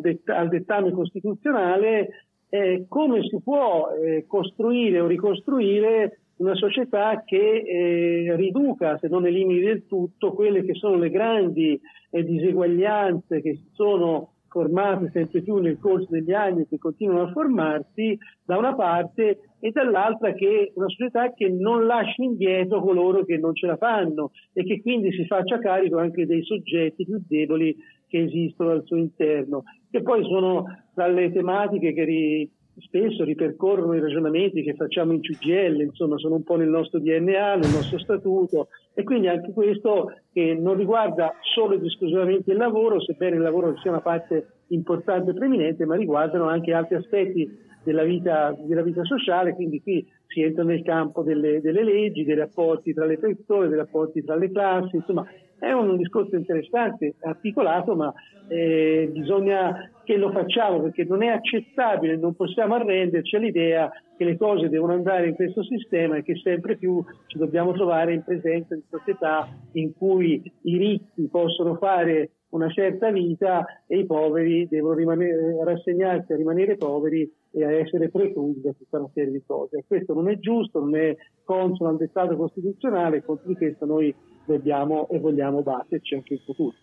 detta, 0.00 0.36
al 0.36 0.48
dettame 0.48 0.90
costituzionale, 0.92 2.26
eh, 2.48 2.86
come 2.88 3.22
si 3.22 3.40
può 3.42 3.90
eh, 3.90 4.24
costruire 4.26 5.00
o 5.00 5.06
ricostruire 5.06 6.20
una 6.36 6.54
società 6.54 7.22
che 7.24 7.36
eh, 7.36 8.36
riduca, 8.36 8.98
se 8.98 9.08
non 9.08 9.26
elimini 9.26 9.60
del 9.60 9.86
tutto, 9.86 10.32
quelle 10.32 10.64
che 10.64 10.74
sono 10.74 10.96
le 10.96 11.10
grandi 11.10 11.80
eh, 12.10 12.24
diseguaglianze 12.24 13.40
che 13.42 13.58
sono 13.72 14.32
formate 14.50 15.10
sempre 15.12 15.42
più 15.42 15.56
nel 15.56 15.78
corso 15.78 16.08
degli 16.10 16.32
anni 16.32 16.66
che 16.68 16.76
continuano 16.76 17.22
a 17.22 17.30
formarsi 17.30 18.18
da 18.44 18.58
una 18.58 18.74
parte 18.74 19.38
e 19.60 19.70
dall'altra 19.70 20.32
che 20.32 20.72
una 20.74 20.88
società 20.88 21.32
che 21.32 21.48
non 21.48 21.86
lasci 21.86 22.24
indietro 22.24 22.82
coloro 22.82 23.24
che 23.24 23.38
non 23.38 23.54
ce 23.54 23.66
la 23.66 23.76
fanno 23.76 24.32
e 24.52 24.64
che 24.64 24.82
quindi 24.82 25.12
si 25.12 25.24
faccia 25.26 25.58
carico 25.58 25.98
anche 25.98 26.26
dei 26.26 26.42
soggetti 26.42 27.04
più 27.04 27.22
deboli 27.26 27.76
che 28.08 28.24
esistono 28.24 28.70
al 28.70 28.82
suo 28.84 28.96
interno, 28.96 29.62
che 29.88 30.02
poi 30.02 30.24
sono 30.24 30.64
tra 30.94 31.06
le 31.06 31.30
tematiche 31.30 31.92
che 31.92 32.04
ri, 32.04 32.50
spesso 32.80 33.24
ripercorrono 33.24 33.94
i 33.94 34.00
ragionamenti 34.00 34.62
che 34.62 34.74
facciamo 34.74 35.12
in 35.12 35.20
CGL, 35.20 35.80
insomma 35.80 36.18
sono 36.18 36.36
un 36.36 36.42
po' 36.42 36.56
nel 36.56 36.68
nostro 36.68 36.98
DNA, 36.98 37.56
nel 37.56 37.70
nostro 37.70 37.98
statuto 37.98 38.68
e 38.94 39.02
quindi 39.02 39.28
anche 39.28 39.52
questo 39.52 40.12
che 40.32 40.54
non 40.54 40.76
riguarda 40.76 41.34
solo 41.54 41.74
ed 41.74 41.84
esclusivamente 41.84 42.50
il 42.50 42.58
lavoro, 42.58 43.00
sebbene 43.00 43.36
il 43.36 43.42
lavoro 43.42 43.76
sia 43.78 43.90
una 43.90 44.00
parte 44.00 44.46
importante 44.68 45.30
e 45.30 45.34
preminente, 45.34 45.84
ma 45.84 45.96
riguardano 45.96 46.48
anche 46.48 46.72
altri 46.72 46.96
aspetti 46.96 47.68
della 47.82 48.02
vita, 48.02 48.54
della 48.58 48.82
vita 48.82 49.04
sociale, 49.04 49.54
quindi 49.54 49.80
qui 49.82 50.06
si 50.26 50.42
entra 50.42 50.62
nel 50.62 50.82
campo 50.82 51.22
delle, 51.22 51.60
delle, 51.60 51.82
leggi, 51.82 52.24
dei 52.24 52.36
rapporti 52.36 52.92
tra 52.92 53.04
le 53.04 53.18
persone, 53.18 53.68
dei 53.68 53.76
rapporti 53.76 54.22
tra 54.22 54.36
le 54.36 54.50
classi, 54.50 54.96
insomma 54.96 55.26
è 55.60 55.72
un 55.72 55.96
discorso 55.96 56.36
interessante, 56.36 57.14
articolato, 57.20 57.94
ma 57.94 58.12
eh, 58.48 59.08
bisogna 59.12 59.90
che 60.02 60.16
lo 60.16 60.32
facciamo 60.32 60.80
perché 60.80 61.04
non 61.04 61.22
è 61.22 61.28
accettabile, 61.28 62.16
non 62.16 62.34
possiamo 62.34 62.74
arrenderci 62.74 63.36
all'idea 63.36 63.90
che 64.16 64.24
le 64.24 64.36
cose 64.36 64.68
devono 64.68 64.94
andare 64.94 65.28
in 65.28 65.34
questo 65.34 65.62
sistema 65.62 66.16
e 66.16 66.22
che 66.22 66.34
sempre 66.42 66.76
più 66.76 67.02
ci 67.26 67.38
dobbiamo 67.38 67.72
trovare 67.72 68.14
in 68.14 68.24
presenza 68.24 68.74
di 68.74 68.82
società 68.90 69.48
in 69.72 69.94
cui 69.94 70.42
i 70.62 70.76
ricchi 70.76 71.28
possono 71.30 71.76
fare 71.76 72.30
una 72.50 72.68
certa 72.70 73.10
vita 73.10 73.64
e 73.86 73.98
i 73.98 74.06
poveri 74.06 74.66
devono 74.68 74.94
rimanere, 74.94 75.56
rassegnarsi 75.62 76.32
a 76.32 76.36
rimanere 76.36 76.76
poveri 76.76 77.30
e 77.52 77.64
a 77.64 77.72
essere 77.72 78.08
preclusi 78.08 78.60
da 78.60 78.72
tutta 78.72 78.98
una 78.98 79.10
serie 79.12 79.32
di 79.32 79.42
cose. 79.46 79.84
Questo 79.86 80.14
non 80.14 80.28
è 80.28 80.38
giusto, 80.38 80.80
non 80.80 80.96
è 80.96 81.16
consono 81.44 81.90
al 81.90 81.96
dettato 81.96 82.36
costituzionale 82.36 83.24
contro 83.24 83.48
di 83.48 83.56
questo 83.56 83.86
noi 83.86 84.14
dobbiamo 84.50 85.08
e 85.08 85.18
vogliamo 85.18 85.62
batterci 85.62 86.14
anche 86.14 86.34
in 86.34 86.40
futuro. 86.40 86.74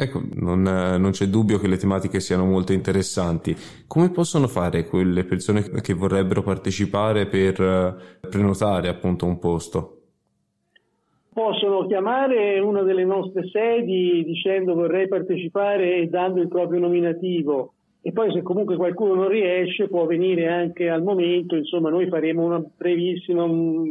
Ecco, 0.00 0.22
non, 0.34 0.62
non, 0.62 1.10
c'è 1.10 1.26
dubbio 1.26 1.58
che 1.58 1.66
le 1.66 1.76
tematiche 1.76 2.20
siano 2.20 2.44
molto 2.44 2.72
interessanti. 2.72 3.56
Come 3.88 4.10
possono 4.10 4.46
fare 4.46 4.84
quelle 4.84 5.24
persone 5.24 5.62
che 5.80 5.92
vorrebbero 5.92 6.42
partecipare 6.42 7.26
per 7.26 7.60
eh, 7.60 8.28
prenotare 8.28 8.86
appunto 8.86 9.26
un 9.26 9.40
posto? 9.40 9.94
Possono 11.32 11.86
chiamare 11.86 12.60
una 12.60 12.82
delle 12.82 13.04
nostre 13.04 13.48
sedi 13.48 14.22
dicendo 14.24 14.74
vorrei 14.74 15.08
partecipare 15.08 15.96
e 15.96 16.06
dando 16.06 16.40
il 16.40 16.48
proprio 16.48 16.78
nominativo 16.78 17.74
e 18.00 18.12
poi 18.12 18.32
se 18.32 18.42
comunque 18.42 18.76
qualcuno 18.76 19.14
non 19.14 19.28
riesce 19.28 19.88
può 19.88 20.06
venire 20.06 20.46
anche 20.46 20.88
al 20.88 21.02
momento, 21.02 21.56
insomma 21.56 21.90
noi 21.90 22.08
faremo 22.08 22.44
una 22.44 22.62
brevissima 22.76 23.46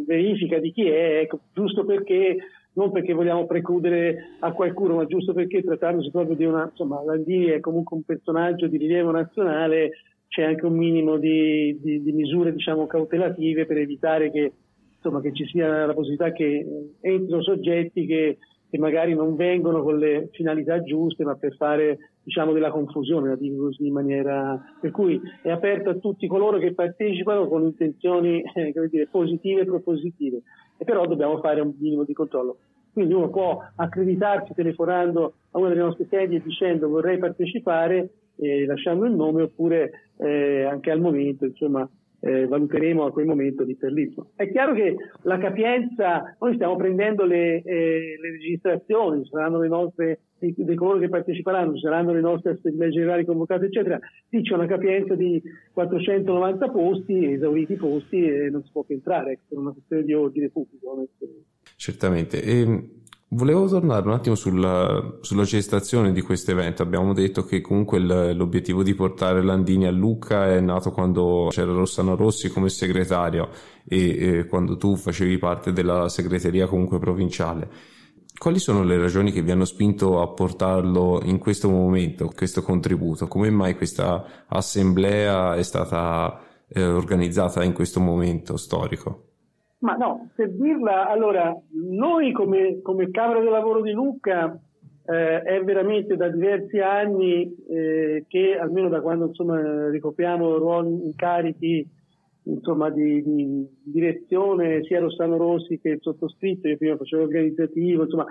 verifica 0.05 0.59
di 0.59 0.71
chi 0.71 0.87
è, 0.87 1.19
ecco, 1.19 1.39
giusto 1.53 1.85
perché 1.85 2.37
non 2.77 2.91
perché 2.91 3.13
vogliamo 3.13 3.45
precludere 3.45 4.37
a 4.39 4.51
qualcuno, 4.53 4.95
ma 4.95 5.05
giusto 5.05 5.33
perché 5.33 5.63
trattandosi 5.63 6.11
proprio 6.11 6.35
di 6.35 6.45
una, 6.45 6.67
insomma, 6.69 7.03
Landini 7.03 7.45
è 7.45 7.59
comunque 7.59 7.97
un 7.97 8.03
personaggio 8.03 8.67
di 8.67 8.77
rilievo 8.77 9.11
nazionale, 9.11 9.91
c'è 10.27 10.43
anche 10.43 10.65
un 10.65 10.75
minimo 10.75 11.17
di, 11.17 11.77
di, 11.81 12.03
di 12.03 12.11
misure, 12.11 12.53
diciamo, 12.53 12.85
cautelative 12.85 13.65
per 13.65 13.77
evitare 13.77 14.29
che, 14.31 14.51
insomma, 14.95 15.21
che 15.21 15.33
ci 15.33 15.45
sia 15.47 15.87
la 15.87 15.93
possibilità 15.93 16.31
che 16.31 16.93
entrino 17.01 17.41
soggetti 17.41 18.05
che, 18.05 18.37
che 18.69 18.77
magari 18.77 19.15
non 19.15 19.35
vengono 19.35 19.81
con 19.81 19.97
le 19.97 20.29
finalità 20.33 20.81
giuste, 20.83 21.23
ma 21.23 21.35
per 21.35 21.55
fare 21.55 22.11
diciamo, 22.27 22.51
della 22.51 22.71
confusione, 22.71 23.29
la 23.29 23.35
dico 23.37 23.63
così 23.63 23.87
in 23.87 23.93
maniera 23.93 24.61
per 24.81 24.91
cui 24.91 25.17
è 25.41 25.49
aperto 25.49 25.91
a 25.91 25.95
tutti 25.95 26.27
coloro 26.27 26.57
che 26.57 26.73
partecipano 26.73 27.47
con 27.47 27.63
intenzioni 27.63 28.43
eh, 28.53 28.73
dire, 28.89 29.07
positive 29.07 29.61
e 29.61 29.65
propositive, 29.65 30.41
e 30.77 30.83
però 30.83 31.07
dobbiamo 31.07 31.39
fare 31.39 31.61
un 31.61 31.73
minimo 31.79 32.03
di 32.03 32.11
controllo. 32.11 32.57
Quindi 32.91 33.13
uno 33.13 33.29
può 33.29 33.63
accreditarsi 33.75 34.53
telefonando 34.53 35.35
a 35.51 35.57
una 35.57 35.69
delle 35.69 35.83
nostre 35.83 36.07
sedie 36.09 36.41
dicendo 36.41 36.89
vorrei 36.89 37.17
partecipare, 37.17 38.09
eh, 38.35 38.65
lasciando 38.65 39.05
il 39.05 39.13
nome, 39.13 39.43
oppure 39.43 39.91
eh, 40.17 40.65
anche 40.65 40.91
al 40.91 40.99
momento, 40.99 41.45
insomma, 41.45 41.89
eh, 42.19 42.45
valuteremo 42.45 43.05
a 43.05 43.11
quel 43.11 43.25
momento 43.25 43.63
di 43.63 43.77
perlismo. 43.77 44.31
È 44.35 44.51
chiaro 44.51 44.73
che 44.73 44.97
la 45.21 45.37
capienza, 45.37 46.35
noi 46.39 46.55
stiamo 46.55 46.75
prendendo 46.75 47.23
le, 47.23 47.61
eh, 47.61 48.17
le 48.19 48.31
registrazioni, 48.31 49.25
saranno 49.27 49.61
le 49.61 49.67
nostre, 49.69 50.19
di, 50.39 50.53
di, 50.55 50.75
coloro 50.75 50.99
che 50.99 51.09
parteciperanno, 51.09 51.77
saranno 51.77 52.13
le 52.13 52.21
nostre 52.21 52.51
assemblee 52.51 52.89
generali 52.89 53.25
convocate, 53.25 53.65
eccetera, 53.65 53.99
lì 54.29 54.41
c'è 54.41 54.53
una 54.53 54.67
capienza 54.67 55.15
di 55.15 55.41
490 55.73 56.69
posti, 56.69 57.33
esauriti 57.33 57.73
i 57.73 57.77
posti 57.77 58.23
e 58.23 58.49
non 58.49 58.63
si 58.63 58.69
può 58.71 58.83
più 58.83 58.95
entrare, 58.95 59.33
ecco, 59.33 59.43
per 59.49 59.57
una 59.57 59.71
questione 59.71 60.03
di 60.03 60.13
ordine 60.13 60.49
pubblico. 60.49 61.07
Certamente. 61.75 62.41
E 62.41 62.89
Volevo 63.29 63.67
tornare 63.67 64.07
un 64.07 64.13
attimo 64.13 64.35
sulla, 64.35 65.17
sulla 65.19 65.43
gestazione 65.43 66.13
di 66.13 66.21
questo 66.21 66.51
evento. 66.51 66.81
Abbiamo 66.81 67.11
detto 67.11 67.43
che 67.43 67.59
comunque 67.59 67.99
l'obiettivo 67.99 68.83
di 68.83 68.95
portare 68.95 69.43
Landini 69.43 69.85
a 69.85 69.91
Lucca 69.91 70.47
è 70.47 70.61
nato 70.61 70.91
quando 70.91 71.47
c'era 71.49 71.73
Rossano 71.73 72.15
Rossi 72.15 72.47
come 72.47 72.69
segretario 72.69 73.49
e, 73.85 74.37
e 74.37 74.45
quando 74.45 74.77
tu 74.77 74.95
facevi 74.95 75.37
parte 75.39 75.73
della 75.73 76.07
segreteria 76.07 76.67
comunque 76.67 76.99
provinciale. 76.99 77.67
Quali 78.37 78.59
sono 78.59 78.83
le 78.83 78.97
ragioni 78.97 79.31
che 79.31 79.41
vi 79.41 79.49
hanno 79.49 79.65
spinto 79.65 80.21
a 80.21 80.27
portarlo 80.27 81.21
in 81.23 81.39
questo 81.39 81.69
momento, 81.69 82.31
questo 82.35 82.61
contributo? 82.61 83.27
Come 83.27 83.49
mai 83.49 83.75
questa 83.75 84.45
assemblea 84.47 85.55
è 85.55 85.63
stata 85.63 86.39
eh, 86.69 86.85
organizzata 86.85 87.63
in 87.63 87.73
questo 87.73 87.99
momento 87.99 88.55
storico? 88.55 89.23
Ma 89.79 89.95
no, 89.95 90.29
per 90.35 90.51
dirla, 90.51 91.07
allora, 91.07 91.51
noi 91.71 92.31
come, 92.31 92.79
come 92.81 93.09
Camera 93.09 93.39
del 93.39 93.49
Lavoro 93.49 93.81
di 93.81 93.91
Lucca 93.91 94.59
eh, 95.05 95.41
è 95.41 95.63
veramente 95.63 96.15
da 96.15 96.29
diversi 96.29 96.77
anni 96.77 97.55
eh, 97.67 98.25
che, 98.27 98.57
almeno 98.59 98.89
da 98.89 99.01
quando 99.01 99.27
insomma, 99.27 99.89
ricopriamo 99.89 100.57
ruoli 100.57 101.05
incarichi 101.05 101.87
insomma, 102.47 102.89
di, 102.89 103.21
di, 103.23 103.67
direzione 103.83 104.83
sia 104.83 104.99
Rossano 104.99 105.37
Rossi 105.37 105.79
che 105.79 105.89
il 105.89 105.99
sottoscritto, 106.01 106.67
io 106.67 106.77
prima 106.77 106.97
facevo 106.97 107.23
organizzativo, 107.23 108.03
insomma, 108.03 108.25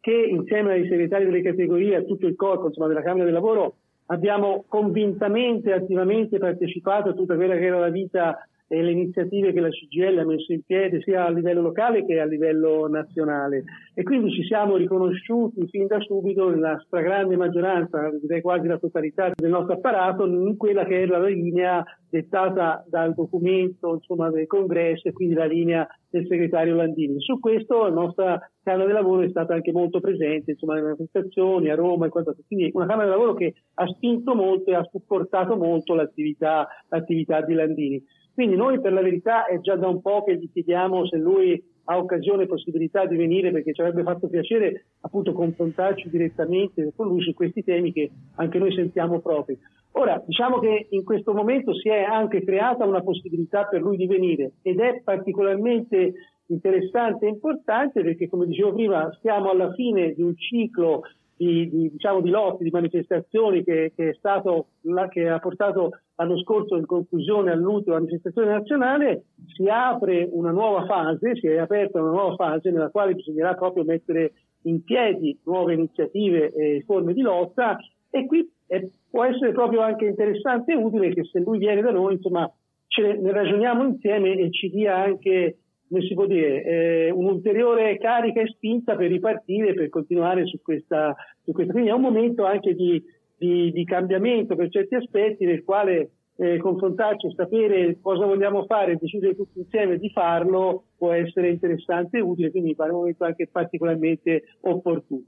che 0.00 0.12
insieme 0.12 0.72
ai 0.72 0.88
segretari 0.88 1.24
delle 1.24 1.42
categorie, 1.42 1.96
a 1.96 2.02
tutto 2.02 2.26
il 2.26 2.36
corpo 2.36 2.66
insomma, 2.66 2.88
della 2.88 3.02
Camera 3.02 3.24
del 3.24 3.32
Lavoro, 3.32 3.76
abbiamo 4.06 4.64
convintamente 4.68 5.70
e 5.70 5.74
attivamente 5.74 6.38
partecipato 6.38 7.10
a 7.10 7.14
tutta 7.14 7.36
quella 7.36 7.54
che 7.54 7.66
era 7.66 7.78
la 7.78 7.88
vita 7.88 8.46
e 8.72 8.82
le 8.82 8.92
iniziative 8.92 9.52
che 9.52 9.60
la 9.60 9.68
CGL 9.68 10.16
ha 10.20 10.24
messo 10.24 10.50
in 10.50 10.62
piedi 10.62 11.02
sia 11.02 11.26
a 11.26 11.30
livello 11.30 11.60
locale 11.60 12.06
che 12.06 12.18
a 12.18 12.24
livello 12.24 12.88
nazionale 12.88 13.64
e 13.92 14.02
quindi 14.02 14.30
ci 14.32 14.44
siamo 14.44 14.76
riconosciuti 14.76 15.66
fin 15.68 15.86
da 15.86 16.00
subito 16.00 16.48
nella 16.48 16.80
stragrande 16.86 17.36
maggioranza, 17.36 18.10
direi 18.18 18.40
quasi 18.40 18.66
la 18.66 18.78
totalità 18.78 19.30
del 19.34 19.50
nostro 19.50 19.74
apparato, 19.74 20.24
in 20.24 20.56
quella 20.56 20.86
che 20.86 21.02
era 21.02 21.18
la 21.18 21.28
linea 21.28 21.84
dettata 22.08 22.82
dal 22.88 23.12
documento 23.12 23.92
insomma, 23.92 24.30
del 24.30 24.46
congresso 24.46 25.08
e 25.08 25.12
quindi 25.12 25.34
la 25.34 25.44
linea 25.44 25.86
del 26.08 26.26
segretario 26.26 26.74
Landini. 26.74 27.20
Su 27.20 27.38
questo 27.40 27.82
la 27.82 27.90
nostra 27.90 28.50
Camera 28.62 28.84
del 28.84 28.94
Lavoro 28.94 29.22
è 29.22 29.28
stata 29.28 29.54
anche 29.54 29.72
molto 29.72 30.00
presente, 30.00 30.52
insomma, 30.52 30.74
nelle 30.74 30.86
manifestazioni 30.86 31.68
a 31.68 31.74
Roma 31.74 32.06
e 32.06 32.08
quant'altro. 32.10 32.44
Quindi 32.46 32.70
una 32.74 32.86
Camera 32.86 33.08
del 33.08 33.16
Lavoro 33.16 33.34
che 33.34 33.54
ha 33.74 33.86
spinto 33.86 34.34
molto 34.34 34.70
e 34.70 34.74
ha 34.74 34.88
supportato 34.90 35.56
molto 35.56 35.94
l'attività, 35.94 36.68
l'attività 36.88 37.40
di 37.42 37.54
Landini. 37.54 38.04
Quindi 38.34 38.56
noi 38.56 38.80
per 38.80 38.92
la 38.92 39.02
verità 39.02 39.46
è 39.46 39.60
già 39.60 39.76
da 39.76 39.88
un 39.88 40.00
po' 40.00 40.24
che 40.24 40.36
gli 40.36 40.50
chiediamo 40.50 41.06
se 41.06 41.16
lui 41.16 41.62
ha 41.84 41.98
occasione 41.98 42.44
e 42.44 42.46
possibilità 42.46 43.06
di 43.06 43.16
venire 43.16 43.50
perché 43.50 43.72
ci 43.72 43.80
avrebbe 43.80 44.02
fatto 44.02 44.28
piacere 44.28 44.86
appunto 45.00 45.32
confrontarci 45.32 46.08
direttamente 46.08 46.92
con 46.94 47.08
lui 47.08 47.20
su 47.22 47.34
questi 47.34 47.64
temi 47.64 47.92
che 47.92 48.10
anche 48.36 48.58
noi 48.58 48.72
sentiamo 48.72 49.20
propri. 49.20 49.58
Ora, 49.92 50.22
diciamo 50.24 50.58
che 50.58 50.86
in 50.90 51.04
questo 51.04 51.34
momento 51.34 51.74
si 51.74 51.88
è 51.88 52.02
anche 52.02 52.42
creata 52.44 52.86
una 52.86 53.02
possibilità 53.02 53.64
per 53.64 53.82
lui 53.82 53.96
di 53.96 54.06
venire 54.06 54.52
ed 54.62 54.80
è 54.80 55.02
particolarmente 55.02 56.14
interessante 56.46 57.26
e 57.26 57.30
importante 57.30 58.02
perché, 58.02 58.28
come 58.28 58.46
dicevo 58.46 58.72
prima, 58.72 59.10
siamo 59.20 59.50
alla 59.50 59.72
fine 59.72 60.12
di 60.12 60.22
un 60.22 60.36
ciclo 60.36 61.02
di, 61.42 61.68
di, 61.68 61.90
diciamo, 61.90 62.20
di 62.20 62.30
lotte, 62.30 62.62
di 62.62 62.70
manifestazioni 62.70 63.64
che, 63.64 63.92
che, 63.96 64.14
stato, 64.16 64.68
che, 65.10 65.28
ha 65.28 65.40
portato 65.40 65.98
l'anno 66.14 66.38
scorso 66.38 66.76
in 66.76 66.86
conclusione 66.86 67.50
all'ultima 67.50 67.96
manifestazione 67.96 68.52
nazionale, 68.52 69.24
si 69.54 69.66
apre 69.68 70.28
una 70.30 70.52
nuova 70.52 70.84
fase, 70.86 71.34
si 71.34 71.48
è 71.48 71.58
aperta 71.58 72.00
una 72.00 72.12
nuova 72.12 72.34
fase 72.36 72.70
nella 72.70 72.90
quale 72.90 73.14
bisognerà 73.14 73.54
proprio 73.54 73.82
mettere 73.82 74.32
in 74.62 74.84
piedi 74.84 75.36
nuove 75.44 75.74
iniziative 75.74 76.52
e 76.52 76.84
forme 76.86 77.12
di 77.12 77.22
lotta. 77.22 77.76
E 78.10 78.26
qui 78.26 78.48
è, 78.66 78.80
può 79.10 79.24
essere 79.24 79.50
proprio 79.50 79.80
anche 79.80 80.06
interessante 80.06 80.72
e 80.72 80.76
utile 80.76 81.12
che 81.12 81.24
se 81.24 81.40
lui 81.40 81.58
viene 81.58 81.82
da 81.82 81.90
noi, 81.90 82.14
insomma, 82.14 82.48
ce 82.86 83.18
ne 83.20 83.32
ragioniamo 83.32 83.84
insieme 83.84 84.34
e 84.34 84.50
ci 84.52 84.70
dia 84.70 84.96
anche 84.96 85.56
come 85.92 86.06
si 86.06 86.14
può 86.14 86.24
dire, 86.24 86.64
eh, 86.64 87.10
un'ulteriore 87.10 87.98
carica 87.98 88.40
e 88.40 88.46
spinta 88.46 88.96
per 88.96 89.10
ripartire, 89.10 89.74
per 89.74 89.90
continuare 89.90 90.46
su 90.46 90.58
questa, 90.62 91.14
su 91.44 91.52
questa. 91.52 91.72
Quindi 91.72 91.90
è 91.90 91.92
un 91.92 92.00
momento 92.00 92.46
anche 92.46 92.74
di, 92.74 93.02
di, 93.36 93.70
di 93.70 93.84
cambiamento 93.84 94.56
per 94.56 94.70
certi 94.70 94.94
aspetti 94.94 95.44
nel 95.44 95.62
quale 95.62 96.12
eh, 96.36 96.56
confrontarci 96.56 97.34
sapere 97.36 97.98
cosa 98.00 98.24
vogliamo 98.24 98.64
fare 98.64 98.96
decidere 98.96 99.36
tutti 99.36 99.58
insieme 99.58 99.98
di 99.98 100.08
farlo 100.08 100.84
può 100.96 101.12
essere 101.12 101.50
interessante 101.50 102.16
e 102.16 102.22
utile, 102.22 102.50
quindi 102.50 102.70
mi 102.70 102.74
pare 102.74 102.92
un 102.92 103.00
momento 103.00 103.24
anche 103.24 103.48
particolarmente 103.52 104.44
opportuno. 104.62 105.24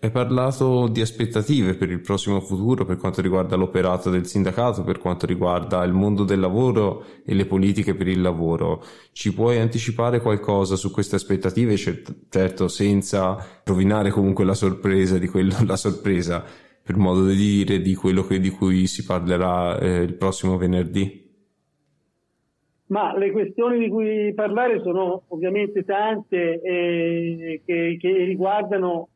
Hai 0.00 0.12
parlato 0.12 0.86
di 0.86 1.00
aspettative 1.00 1.74
per 1.74 1.90
il 1.90 2.00
prossimo 2.00 2.38
futuro 2.38 2.84
per 2.84 2.98
quanto 2.98 3.20
riguarda 3.20 3.56
l'operato 3.56 4.10
del 4.10 4.26
sindacato, 4.26 4.84
per 4.84 5.00
quanto 5.00 5.26
riguarda 5.26 5.82
il 5.82 5.92
mondo 5.92 6.22
del 6.22 6.38
lavoro 6.38 7.02
e 7.26 7.34
le 7.34 7.46
politiche 7.46 7.96
per 7.96 8.06
il 8.06 8.20
lavoro. 8.20 8.80
Ci 9.10 9.34
puoi 9.34 9.58
anticipare 9.58 10.20
qualcosa 10.20 10.76
su 10.76 10.92
queste 10.92 11.16
aspettative? 11.16 11.74
Certo, 11.76 12.68
senza 12.68 13.44
rovinare 13.64 14.10
comunque 14.10 14.44
la 14.44 14.54
sorpresa, 14.54 15.18
di 15.18 15.26
quello, 15.26 15.56
la 15.66 15.74
sorpresa 15.74 16.44
per 16.80 16.96
modo 16.96 17.26
di 17.26 17.34
dire, 17.34 17.80
di 17.80 17.96
quello 17.96 18.22
che, 18.22 18.38
di 18.38 18.50
cui 18.50 18.86
si 18.86 19.04
parlerà 19.04 19.80
eh, 19.80 20.02
il 20.02 20.14
prossimo 20.14 20.56
venerdì. 20.56 21.26
Ma 22.86 23.18
le 23.18 23.32
questioni 23.32 23.80
di 23.80 23.88
cui 23.88 24.32
parlare 24.32 24.80
sono 24.80 25.24
ovviamente 25.26 25.82
tante 25.82 26.60
eh, 26.62 27.62
che, 27.66 27.96
che 28.00 28.12
riguardano 28.24 29.08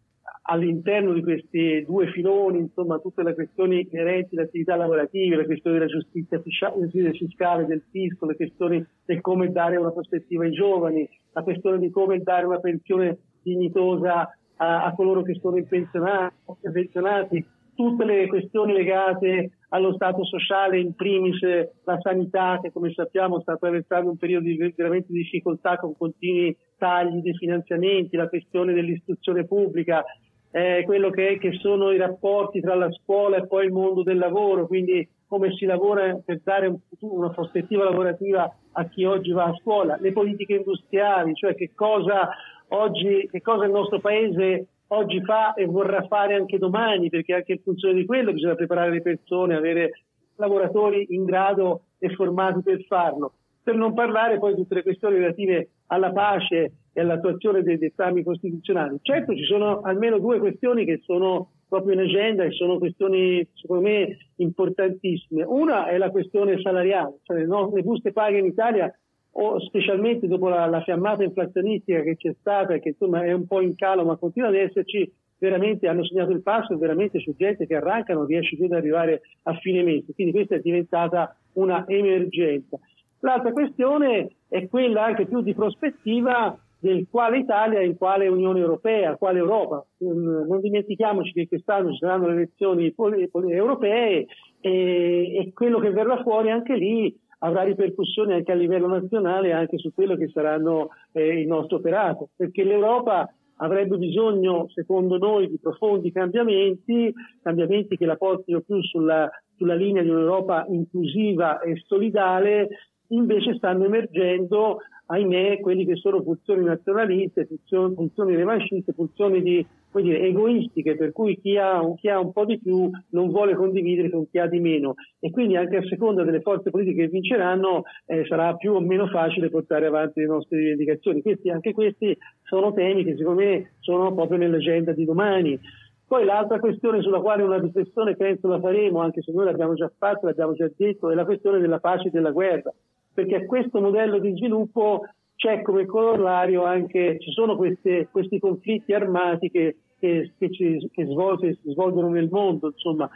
all'interno 0.42 1.12
di 1.12 1.22
questi 1.22 1.84
due 1.84 2.08
filoni, 2.08 2.58
insomma, 2.58 2.98
tutte 2.98 3.22
le 3.22 3.34
questioni 3.34 3.86
inerenti 3.90 4.36
all'attività 4.36 4.74
lavorativa, 4.74 5.36
le 5.36 5.46
questioni 5.46 5.78
della 5.78 5.90
giustizia 5.90 6.40
fiscale, 6.40 7.66
del 7.66 7.82
fisco, 7.90 8.26
le 8.26 8.36
questioni 8.36 8.84
del 9.04 9.20
come 9.20 9.52
dare 9.52 9.76
una 9.76 9.92
prospettiva 9.92 10.44
ai 10.44 10.52
giovani, 10.52 11.08
la 11.32 11.42
questione 11.42 11.78
di 11.78 11.90
come 11.90 12.18
dare 12.18 12.46
una 12.46 12.58
pensione 12.58 13.18
dignitosa 13.42 14.34
a, 14.56 14.84
a 14.84 14.94
coloro 14.94 15.22
che 15.22 15.38
sono 15.40 15.62
pensionati, 15.62 17.44
tutte 17.74 18.04
le 18.04 18.26
questioni 18.26 18.72
legate 18.72 19.50
allo 19.70 19.94
stato 19.94 20.24
sociale, 20.24 20.78
in 20.78 20.94
primis 20.94 21.40
la 21.84 21.98
sanità 22.00 22.58
che 22.60 22.70
come 22.70 22.92
sappiamo 22.92 23.40
sta 23.40 23.52
attraversando 23.52 24.10
un 24.10 24.18
periodo 24.18 24.46
di 24.46 24.56
veramente 24.76 25.12
difficoltà 25.12 25.78
con 25.78 25.96
continui 25.96 26.54
tagli 26.76 27.20
dei 27.20 27.34
finanziamenti, 27.34 28.16
la 28.16 28.28
questione 28.28 28.74
dell'istruzione 28.74 29.44
pubblica, 29.46 30.04
eh, 30.52 30.82
quello 30.84 31.10
che, 31.10 31.38
che, 31.40 31.52
sono 31.52 31.90
i 31.90 31.96
rapporti 31.96 32.60
tra 32.60 32.74
la 32.74 32.90
scuola 32.92 33.38
e 33.38 33.46
poi 33.46 33.64
il 33.64 33.72
mondo 33.72 34.02
del 34.02 34.18
lavoro, 34.18 34.66
quindi 34.66 35.08
come 35.26 35.50
si 35.54 35.64
lavora 35.64 36.20
per 36.22 36.40
dare 36.44 36.66
un 36.66 36.78
futuro, 36.88 37.14
una 37.14 37.30
prospettiva 37.30 37.84
lavorativa 37.84 38.54
a 38.72 38.84
chi 38.84 39.04
oggi 39.04 39.32
va 39.32 39.44
a 39.44 39.54
scuola, 39.54 39.96
le 39.98 40.12
politiche 40.12 40.56
industriali, 40.56 41.34
cioè 41.34 41.54
che 41.54 41.72
cosa 41.74 42.28
oggi, 42.68 43.26
che 43.30 43.40
cosa 43.40 43.64
il 43.64 43.70
nostro 43.70 43.98
paese 43.98 44.66
oggi 44.88 45.22
fa 45.22 45.54
e 45.54 45.64
vorrà 45.64 46.06
fare 46.06 46.34
anche 46.34 46.58
domani, 46.58 47.08
perché 47.08 47.32
anche 47.32 47.52
in 47.52 47.62
funzione 47.62 47.94
di 47.94 48.04
quello 48.04 48.32
bisogna 48.32 48.54
preparare 48.54 48.90
le 48.90 49.00
persone, 49.00 49.56
avere 49.56 50.02
lavoratori 50.36 51.06
in 51.10 51.24
grado 51.24 51.84
e 51.98 52.10
formati 52.10 52.60
per 52.62 52.82
farlo. 52.84 53.32
Per 53.62 53.74
non 53.74 53.94
parlare 53.94 54.38
poi 54.38 54.54
di 54.54 54.60
tutte 54.60 54.74
le 54.74 54.82
questioni 54.82 55.16
relative 55.16 55.68
alla 55.86 56.12
pace 56.12 56.72
e 56.92 57.00
all'attuazione 57.00 57.62
dei 57.62 57.78
dettami 57.78 58.22
costituzionali. 58.22 58.98
Certo 59.02 59.34
ci 59.34 59.44
sono 59.44 59.80
almeno 59.80 60.18
due 60.18 60.38
questioni 60.38 60.84
che 60.84 61.00
sono 61.04 61.50
proprio 61.68 61.94
in 61.94 62.00
agenda 62.00 62.44
e 62.44 62.50
sono 62.50 62.78
questioni 62.78 63.46
secondo 63.54 63.88
me 63.88 64.16
importantissime. 64.36 65.42
Una 65.42 65.86
è 65.86 65.96
la 65.96 66.10
questione 66.10 66.60
salariale, 66.60 67.20
cioè 67.22 67.44
no, 67.44 67.70
le 67.74 67.82
buste 67.82 68.12
paga 68.12 68.36
in 68.36 68.44
Italia 68.44 68.94
o 69.34 69.58
specialmente 69.60 70.26
dopo 70.26 70.48
la, 70.48 70.66
la, 70.66 70.82
fiammata 70.82 71.24
inflazionistica 71.24 72.02
che 72.02 72.16
c'è 72.16 72.34
stata 72.38 72.74
e 72.74 72.80
che 72.80 72.90
insomma 72.90 73.24
è 73.24 73.32
un 73.32 73.46
po' 73.46 73.62
in 73.62 73.74
calo 73.74 74.04
ma 74.04 74.16
continua 74.16 74.48
ad 74.48 74.54
esserci, 74.54 75.10
veramente 75.38 75.88
hanno 75.88 76.04
segnato 76.04 76.32
il 76.32 76.42
passo 76.42 76.74
e 76.74 76.76
veramente 76.76 77.18
c'è 77.18 77.32
gente 77.36 77.66
che 77.66 77.76
arranca 77.76 78.12
non 78.12 78.26
riesce 78.26 78.56
più 78.56 78.66
ad 78.66 78.72
arrivare 78.72 79.22
a 79.44 79.54
fine 79.54 79.82
mese, 79.82 80.12
quindi 80.12 80.32
questa 80.34 80.56
è 80.56 80.60
diventata 80.60 81.34
una 81.54 81.84
emergenza. 81.88 82.78
L'altra 83.20 83.52
questione 83.52 84.32
è 84.48 84.68
quella 84.68 85.04
anche 85.04 85.26
più 85.26 85.40
di 85.40 85.54
prospettiva 85.54 86.58
del 86.82 87.06
quale 87.08 87.38
Italia 87.38 87.78
e 87.78 87.96
quale 87.96 88.26
Unione 88.26 88.58
Europea, 88.58 89.14
quale 89.14 89.38
Europa. 89.38 89.86
Non 89.98 90.60
dimentichiamoci 90.60 91.32
che 91.32 91.46
quest'anno 91.46 91.92
ci 91.92 91.98
saranno 91.98 92.26
le 92.26 92.32
elezioni 92.32 92.92
europee 92.92 94.26
e, 94.60 95.36
e 95.38 95.52
quello 95.54 95.78
che 95.78 95.90
verrà 95.90 96.20
fuori 96.24 96.50
anche 96.50 96.74
lì 96.74 97.16
avrà 97.38 97.62
ripercussioni 97.62 98.32
anche 98.32 98.50
a 98.50 98.56
livello 98.56 98.88
nazionale 98.88 99.52
anche 99.52 99.78
su 99.78 99.94
quello 99.94 100.16
che 100.16 100.28
saranno 100.30 100.88
eh, 101.12 101.40
il 101.40 101.46
nostro 101.46 101.76
operato, 101.76 102.30
perché 102.36 102.64
l'Europa 102.64 103.32
avrebbe 103.58 103.96
bisogno, 103.96 104.68
secondo 104.74 105.18
noi, 105.18 105.48
di 105.48 105.60
profondi 105.60 106.10
cambiamenti, 106.10 107.12
cambiamenti 107.42 107.96
che 107.96 108.06
la 108.06 108.16
portino 108.16 108.60
più 108.60 108.82
sulla, 108.82 109.30
sulla 109.56 109.74
linea 109.74 110.02
di 110.02 110.08
un'Europa 110.08 110.66
inclusiva 110.68 111.60
e 111.60 111.80
solidale, 111.86 112.68
invece 113.08 113.54
stanno 113.54 113.84
emergendo 113.84 114.78
ahimè, 115.12 115.60
quelli 115.60 115.84
che 115.84 115.96
sono 115.96 116.22
pulsioni 116.22 116.64
nazionaliste, 116.64 117.46
pulsioni, 117.46 117.94
pulsioni 117.94 118.34
revanciste, 118.34 118.94
pulsioni 118.94 119.42
di, 119.42 119.66
dire, 119.92 120.20
egoistiche, 120.20 120.96
per 120.96 121.12
cui 121.12 121.38
chi 121.38 121.58
ha, 121.58 121.80
chi 121.96 122.08
ha, 122.08 122.18
un 122.18 122.32
po' 122.32 122.46
di 122.46 122.58
più 122.58 122.90
non 123.10 123.30
vuole 123.30 123.54
condividere 123.54 124.10
con 124.10 124.28
chi 124.30 124.38
ha 124.38 124.46
di 124.46 124.58
meno. 124.58 124.94
E 125.20 125.30
quindi 125.30 125.56
anche 125.56 125.76
a 125.76 125.86
seconda 125.86 126.24
delle 126.24 126.40
forze 126.40 126.70
politiche 126.70 127.02
che 127.02 127.08
vinceranno 127.08 127.82
eh, 128.06 128.24
sarà 128.26 128.56
più 128.56 128.72
o 128.72 128.80
meno 128.80 129.06
facile 129.06 129.50
portare 129.50 129.86
avanti 129.86 130.20
le 130.20 130.26
nostre 130.26 130.58
rivendicazioni. 130.58 131.20
Questi, 131.20 131.50
anche 131.50 131.74
questi 131.74 132.16
sono 132.44 132.72
temi 132.72 133.04
che 133.04 133.16
secondo 133.16 133.42
me 133.42 133.72
sono 133.80 134.14
proprio 134.14 134.38
nell'agenda 134.38 134.92
di 134.92 135.04
domani. 135.04 135.60
Poi 136.06 136.24
l'altra 136.24 136.58
questione 136.58 137.00
sulla 137.00 137.20
quale 137.20 137.42
una 137.42 137.58
riflessione 137.58 138.16
penso 138.16 138.46
la 138.48 138.60
faremo, 138.60 139.00
anche 139.00 139.22
se 139.22 139.32
noi 139.32 139.46
l'abbiamo 139.46 139.74
già 139.74 139.90
fatto, 139.96 140.26
l'abbiamo 140.26 140.52
già 140.54 140.70
detto, 140.74 141.10
è 141.10 141.14
la 141.14 141.24
questione 141.24 141.58
della 141.58 141.78
pace 141.78 142.08
e 142.08 142.10
della 142.10 142.30
guerra 142.30 142.72
perché 143.12 143.36
a 143.36 143.46
questo 143.46 143.80
modello 143.80 144.18
di 144.18 144.34
sviluppo 144.36 145.02
c'è 145.36 145.62
come 145.62 145.86
corollario 145.86 146.64
anche, 146.64 147.18
ci 147.18 147.30
sono 147.32 147.56
queste, 147.56 148.08
questi 148.10 148.38
conflitti 148.38 148.92
armati 148.92 149.50
che, 149.50 149.76
che, 149.98 150.32
che, 150.38 150.50
ci, 150.50 150.88
che 150.92 151.04
svolge, 151.06 151.58
si 151.62 151.70
svolgono 151.70 152.08
nel 152.08 152.28
mondo, 152.30 152.68
insomma, 152.68 153.10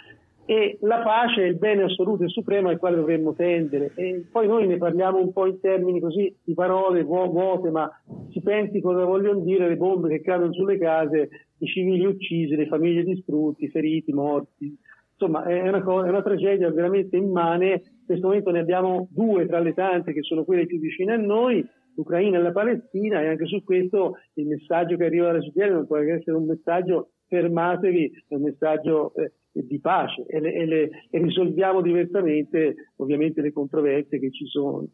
e 0.49 0.79
la 0.83 1.03
pace 1.03 1.43
è 1.43 1.47
il 1.47 1.57
bene 1.57 1.83
assoluto 1.83 2.23
e 2.23 2.29
supremo 2.29 2.69
al 2.69 2.79
quale 2.79 2.95
dovremmo 2.97 3.35
tendere. 3.35 3.91
E 3.97 4.27
poi 4.31 4.47
noi 4.47 4.69
ne 4.69 4.77
parliamo 4.77 5.19
un 5.19 5.33
po' 5.33 5.47
in 5.47 5.59
termini 5.61 6.01
così 6.01 6.33
di 6.43 6.55
parole 6.55 7.03
vuote, 7.03 7.71
ma 7.71 7.91
si 8.31 8.41
pensi 8.41 8.81
cosa 8.81 9.05
vogliono 9.05 9.41
dire 9.41 9.69
le 9.69 9.77
bombe 9.77 10.09
che 10.09 10.21
cadono 10.21 10.53
sulle 10.53 10.79
case, 10.79 11.29
i 11.59 11.67
civili 11.67 12.07
uccisi, 12.07 12.55
le 12.55 12.69
famiglie 12.69 13.03
distrutte, 13.03 13.69
feriti, 13.69 14.13
morti. 14.13 14.77
Insomma, 15.19 15.45
è 15.45 15.67
una, 15.67 15.83
cosa, 15.83 16.07
è 16.07 16.11
una 16.11 16.23
tragedia 16.23 16.71
veramente 16.71 17.17
immane. 17.17 17.73
In 17.73 18.05
questo 18.05 18.27
momento 18.27 18.51
ne 18.51 18.61
abbiamo 18.61 19.09
due 19.11 19.47
tra 19.47 19.61
le 19.61 19.73
tante 19.73 20.13
che 20.13 20.23
sono 20.23 20.45
quelle 20.45 20.67
più 20.67 20.79
vicine 20.79 21.15
a 21.15 21.17
noi, 21.17 21.67
l'Ucraina 21.95 22.39
e 22.39 22.43
la 22.43 22.53
Palestina, 22.53 23.23
e 23.23 23.29
anche 23.29 23.47
su 23.47 23.65
questo 23.65 24.19
il 24.35 24.47
messaggio 24.47 24.97
che 24.97 25.07
arriva 25.07 25.27
dalla 25.27 25.41
CGL 25.41 25.73
non 25.73 25.87
può 25.87 25.97
essere 25.97 26.37
un 26.37 26.45
messaggio 26.45 27.13
fermatevi, 27.29 28.25
è 28.29 28.35
un 28.35 28.43
messaggio 28.43 29.15
eh, 29.15 29.33
di 29.53 29.81
pace 29.81 30.27
e, 30.27 30.39
le, 30.39 30.53
e, 30.53 30.67
le, 30.67 30.91
e, 31.11 31.19
risolviamo 31.19 31.81
diversamente 31.81 32.93
ovviamente 32.97 33.41
le 33.41 33.53
controversie 33.53 34.21
che 34.21 34.31
ci 34.31 34.45
sono. 34.47 34.87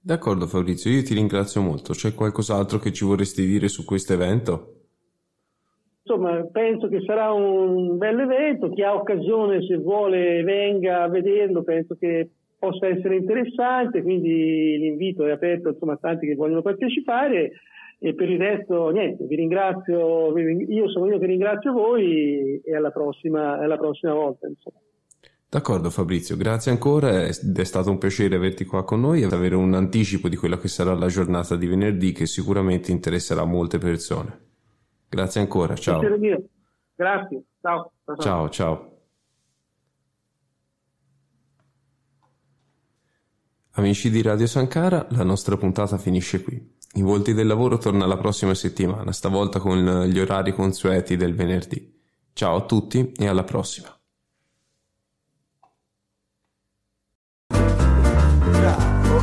D'accordo 0.00 0.46
Fabrizio, 0.46 0.92
io 0.92 1.02
ti 1.02 1.12
ringrazio 1.12 1.60
molto. 1.60 1.92
C'è 1.92 2.14
qualcos'altro 2.14 2.78
che 2.78 2.92
ci 2.92 3.04
vorresti 3.04 3.44
dire 3.44 3.66
su 3.66 3.84
questo 3.84 4.12
evento? 4.12 4.77
Insomma, 6.08 6.42
penso 6.50 6.88
che 6.88 7.02
sarà 7.04 7.32
un 7.32 7.98
bel 7.98 8.18
evento, 8.18 8.70
chi 8.70 8.82
ha 8.82 8.94
occasione 8.94 9.62
se 9.66 9.76
vuole 9.76 10.42
venga 10.42 11.02
a 11.02 11.08
vederlo, 11.08 11.62
penso 11.62 11.96
che 12.00 12.30
possa 12.58 12.86
essere 12.86 13.16
interessante, 13.16 14.00
quindi 14.00 14.78
l'invito 14.78 15.26
è 15.26 15.32
aperto 15.32 15.68
insomma, 15.68 15.92
a 15.92 15.98
tanti 16.00 16.26
che 16.26 16.34
vogliono 16.34 16.62
partecipare 16.62 17.52
e 17.98 18.14
per 18.14 18.30
il 18.30 18.38
resto 18.38 18.88
niente, 18.88 19.26
vi 19.26 19.36
ringrazio, 19.36 20.34
io 20.38 20.88
sono 20.88 21.08
io 21.08 21.18
che 21.18 21.26
ringrazio 21.26 21.72
voi 21.74 22.58
e 22.64 22.74
alla 22.74 22.90
prossima, 22.90 23.58
alla 23.58 23.76
prossima 23.76 24.14
volta. 24.14 24.48
Insomma. 24.48 24.78
D'accordo 25.50 25.90
Fabrizio, 25.90 26.38
grazie 26.38 26.70
ancora, 26.70 27.26
è 27.26 27.32
stato 27.32 27.90
un 27.90 27.98
piacere 27.98 28.36
averti 28.36 28.64
qua 28.64 28.82
con 28.82 29.00
noi 29.00 29.20
e 29.20 29.26
avere 29.26 29.56
un 29.56 29.74
anticipo 29.74 30.30
di 30.30 30.36
quella 30.36 30.56
che 30.56 30.68
sarà 30.68 30.94
la 30.94 31.08
giornata 31.08 31.54
di 31.54 31.66
venerdì 31.66 32.12
che 32.12 32.24
sicuramente 32.24 32.92
interesserà 32.92 33.44
molte 33.44 33.76
persone. 33.76 34.46
Grazie 35.08 35.40
ancora, 35.40 35.74
ciao. 35.74 36.00
Grazie, 36.94 37.42
ciao. 37.60 37.92
Ciao, 38.18 38.48
ciao. 38.48 38.92
Amici 43.72 44.10
di 44.10 44.22
Radio 44.22 44.46
Sankara, 44.46 45.06
la 45.10 45.22
nostra 45.22 45.56
puntata 45.56 45.98
finisce 45.98 46.42
qui. 46.42 46.76
I 46.94 47.02
Volti 47.02 47.32
del 47.32 47.46
Lavoro 47.46 47.78
torna 47.78 48.06
la 48.06 48.16
prossima 48.16 48.54
settimana, 48.54 49.12
stavolta 49.12 49.60
con 49.60 49.78
gli 50.06 50.18
orari 50.18 50.52
consueti 50.52 51.16
del 51.16 51.34
venerdì. 51.34 51.96
Ciao 52.32 52.56
a 52.56 52.64
tutti 52.64 53.12
e 53.12 53.26
alla 53.26 53.44
prossima. 53.44 53.92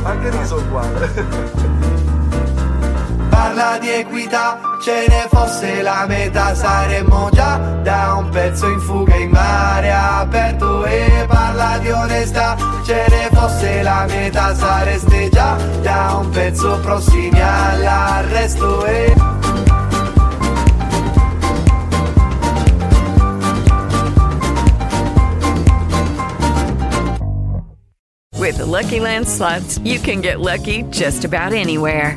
anche 0.06 0.30
riso 0.30 0.56
uguale. 0.56 1.94
Parla 3.36 3.76
di 3.78 3.90
equità, 3.90 4.58
ce 4.82 5.04
ne 5.08 5.26
fosse 5.28 5.82
la 5.82 6.06
metà 6.08 6.54
saremmo 6.54 7.28
già 7.32 7.58
da 7.82 8.14
un 8.16 8.30
pezzo 8.30 8.66
in 8.66 8.80
fuga 8.80 9.14
in 9.14 9.28
mare 9.28 9.92
aperto 9.92 10.86
e 10.86 11.26
parla 11.28 11.76
di 11.78 11.90
onestà, 11.90 12.56
ce 12.82 13.04
ne 13.08 13.28
fosse 13.30 13.82
la 13.82 14.06
metà 14.08 14.54
sareste 14.54 15.28
già 15.28 15.54
da 15.82 16.16
un 16.18 16.30
pezzo 16.30 16.80
prossimi 16.80 17.38
all'arresto 17.38 18.86
e 18.86 19.14
With 28.32 28.56
the 28.56 28.64
Lucky 28.64 28.98
Land 28.98 29.28
slots, 29.28 29.78
you 29.84 29.98
can 29.98 30.22
get 30.22 30.40
lucky 30.40 30.84
just 30.90 31.24
about 31.24 31.52
anywhere. 31.52 32.16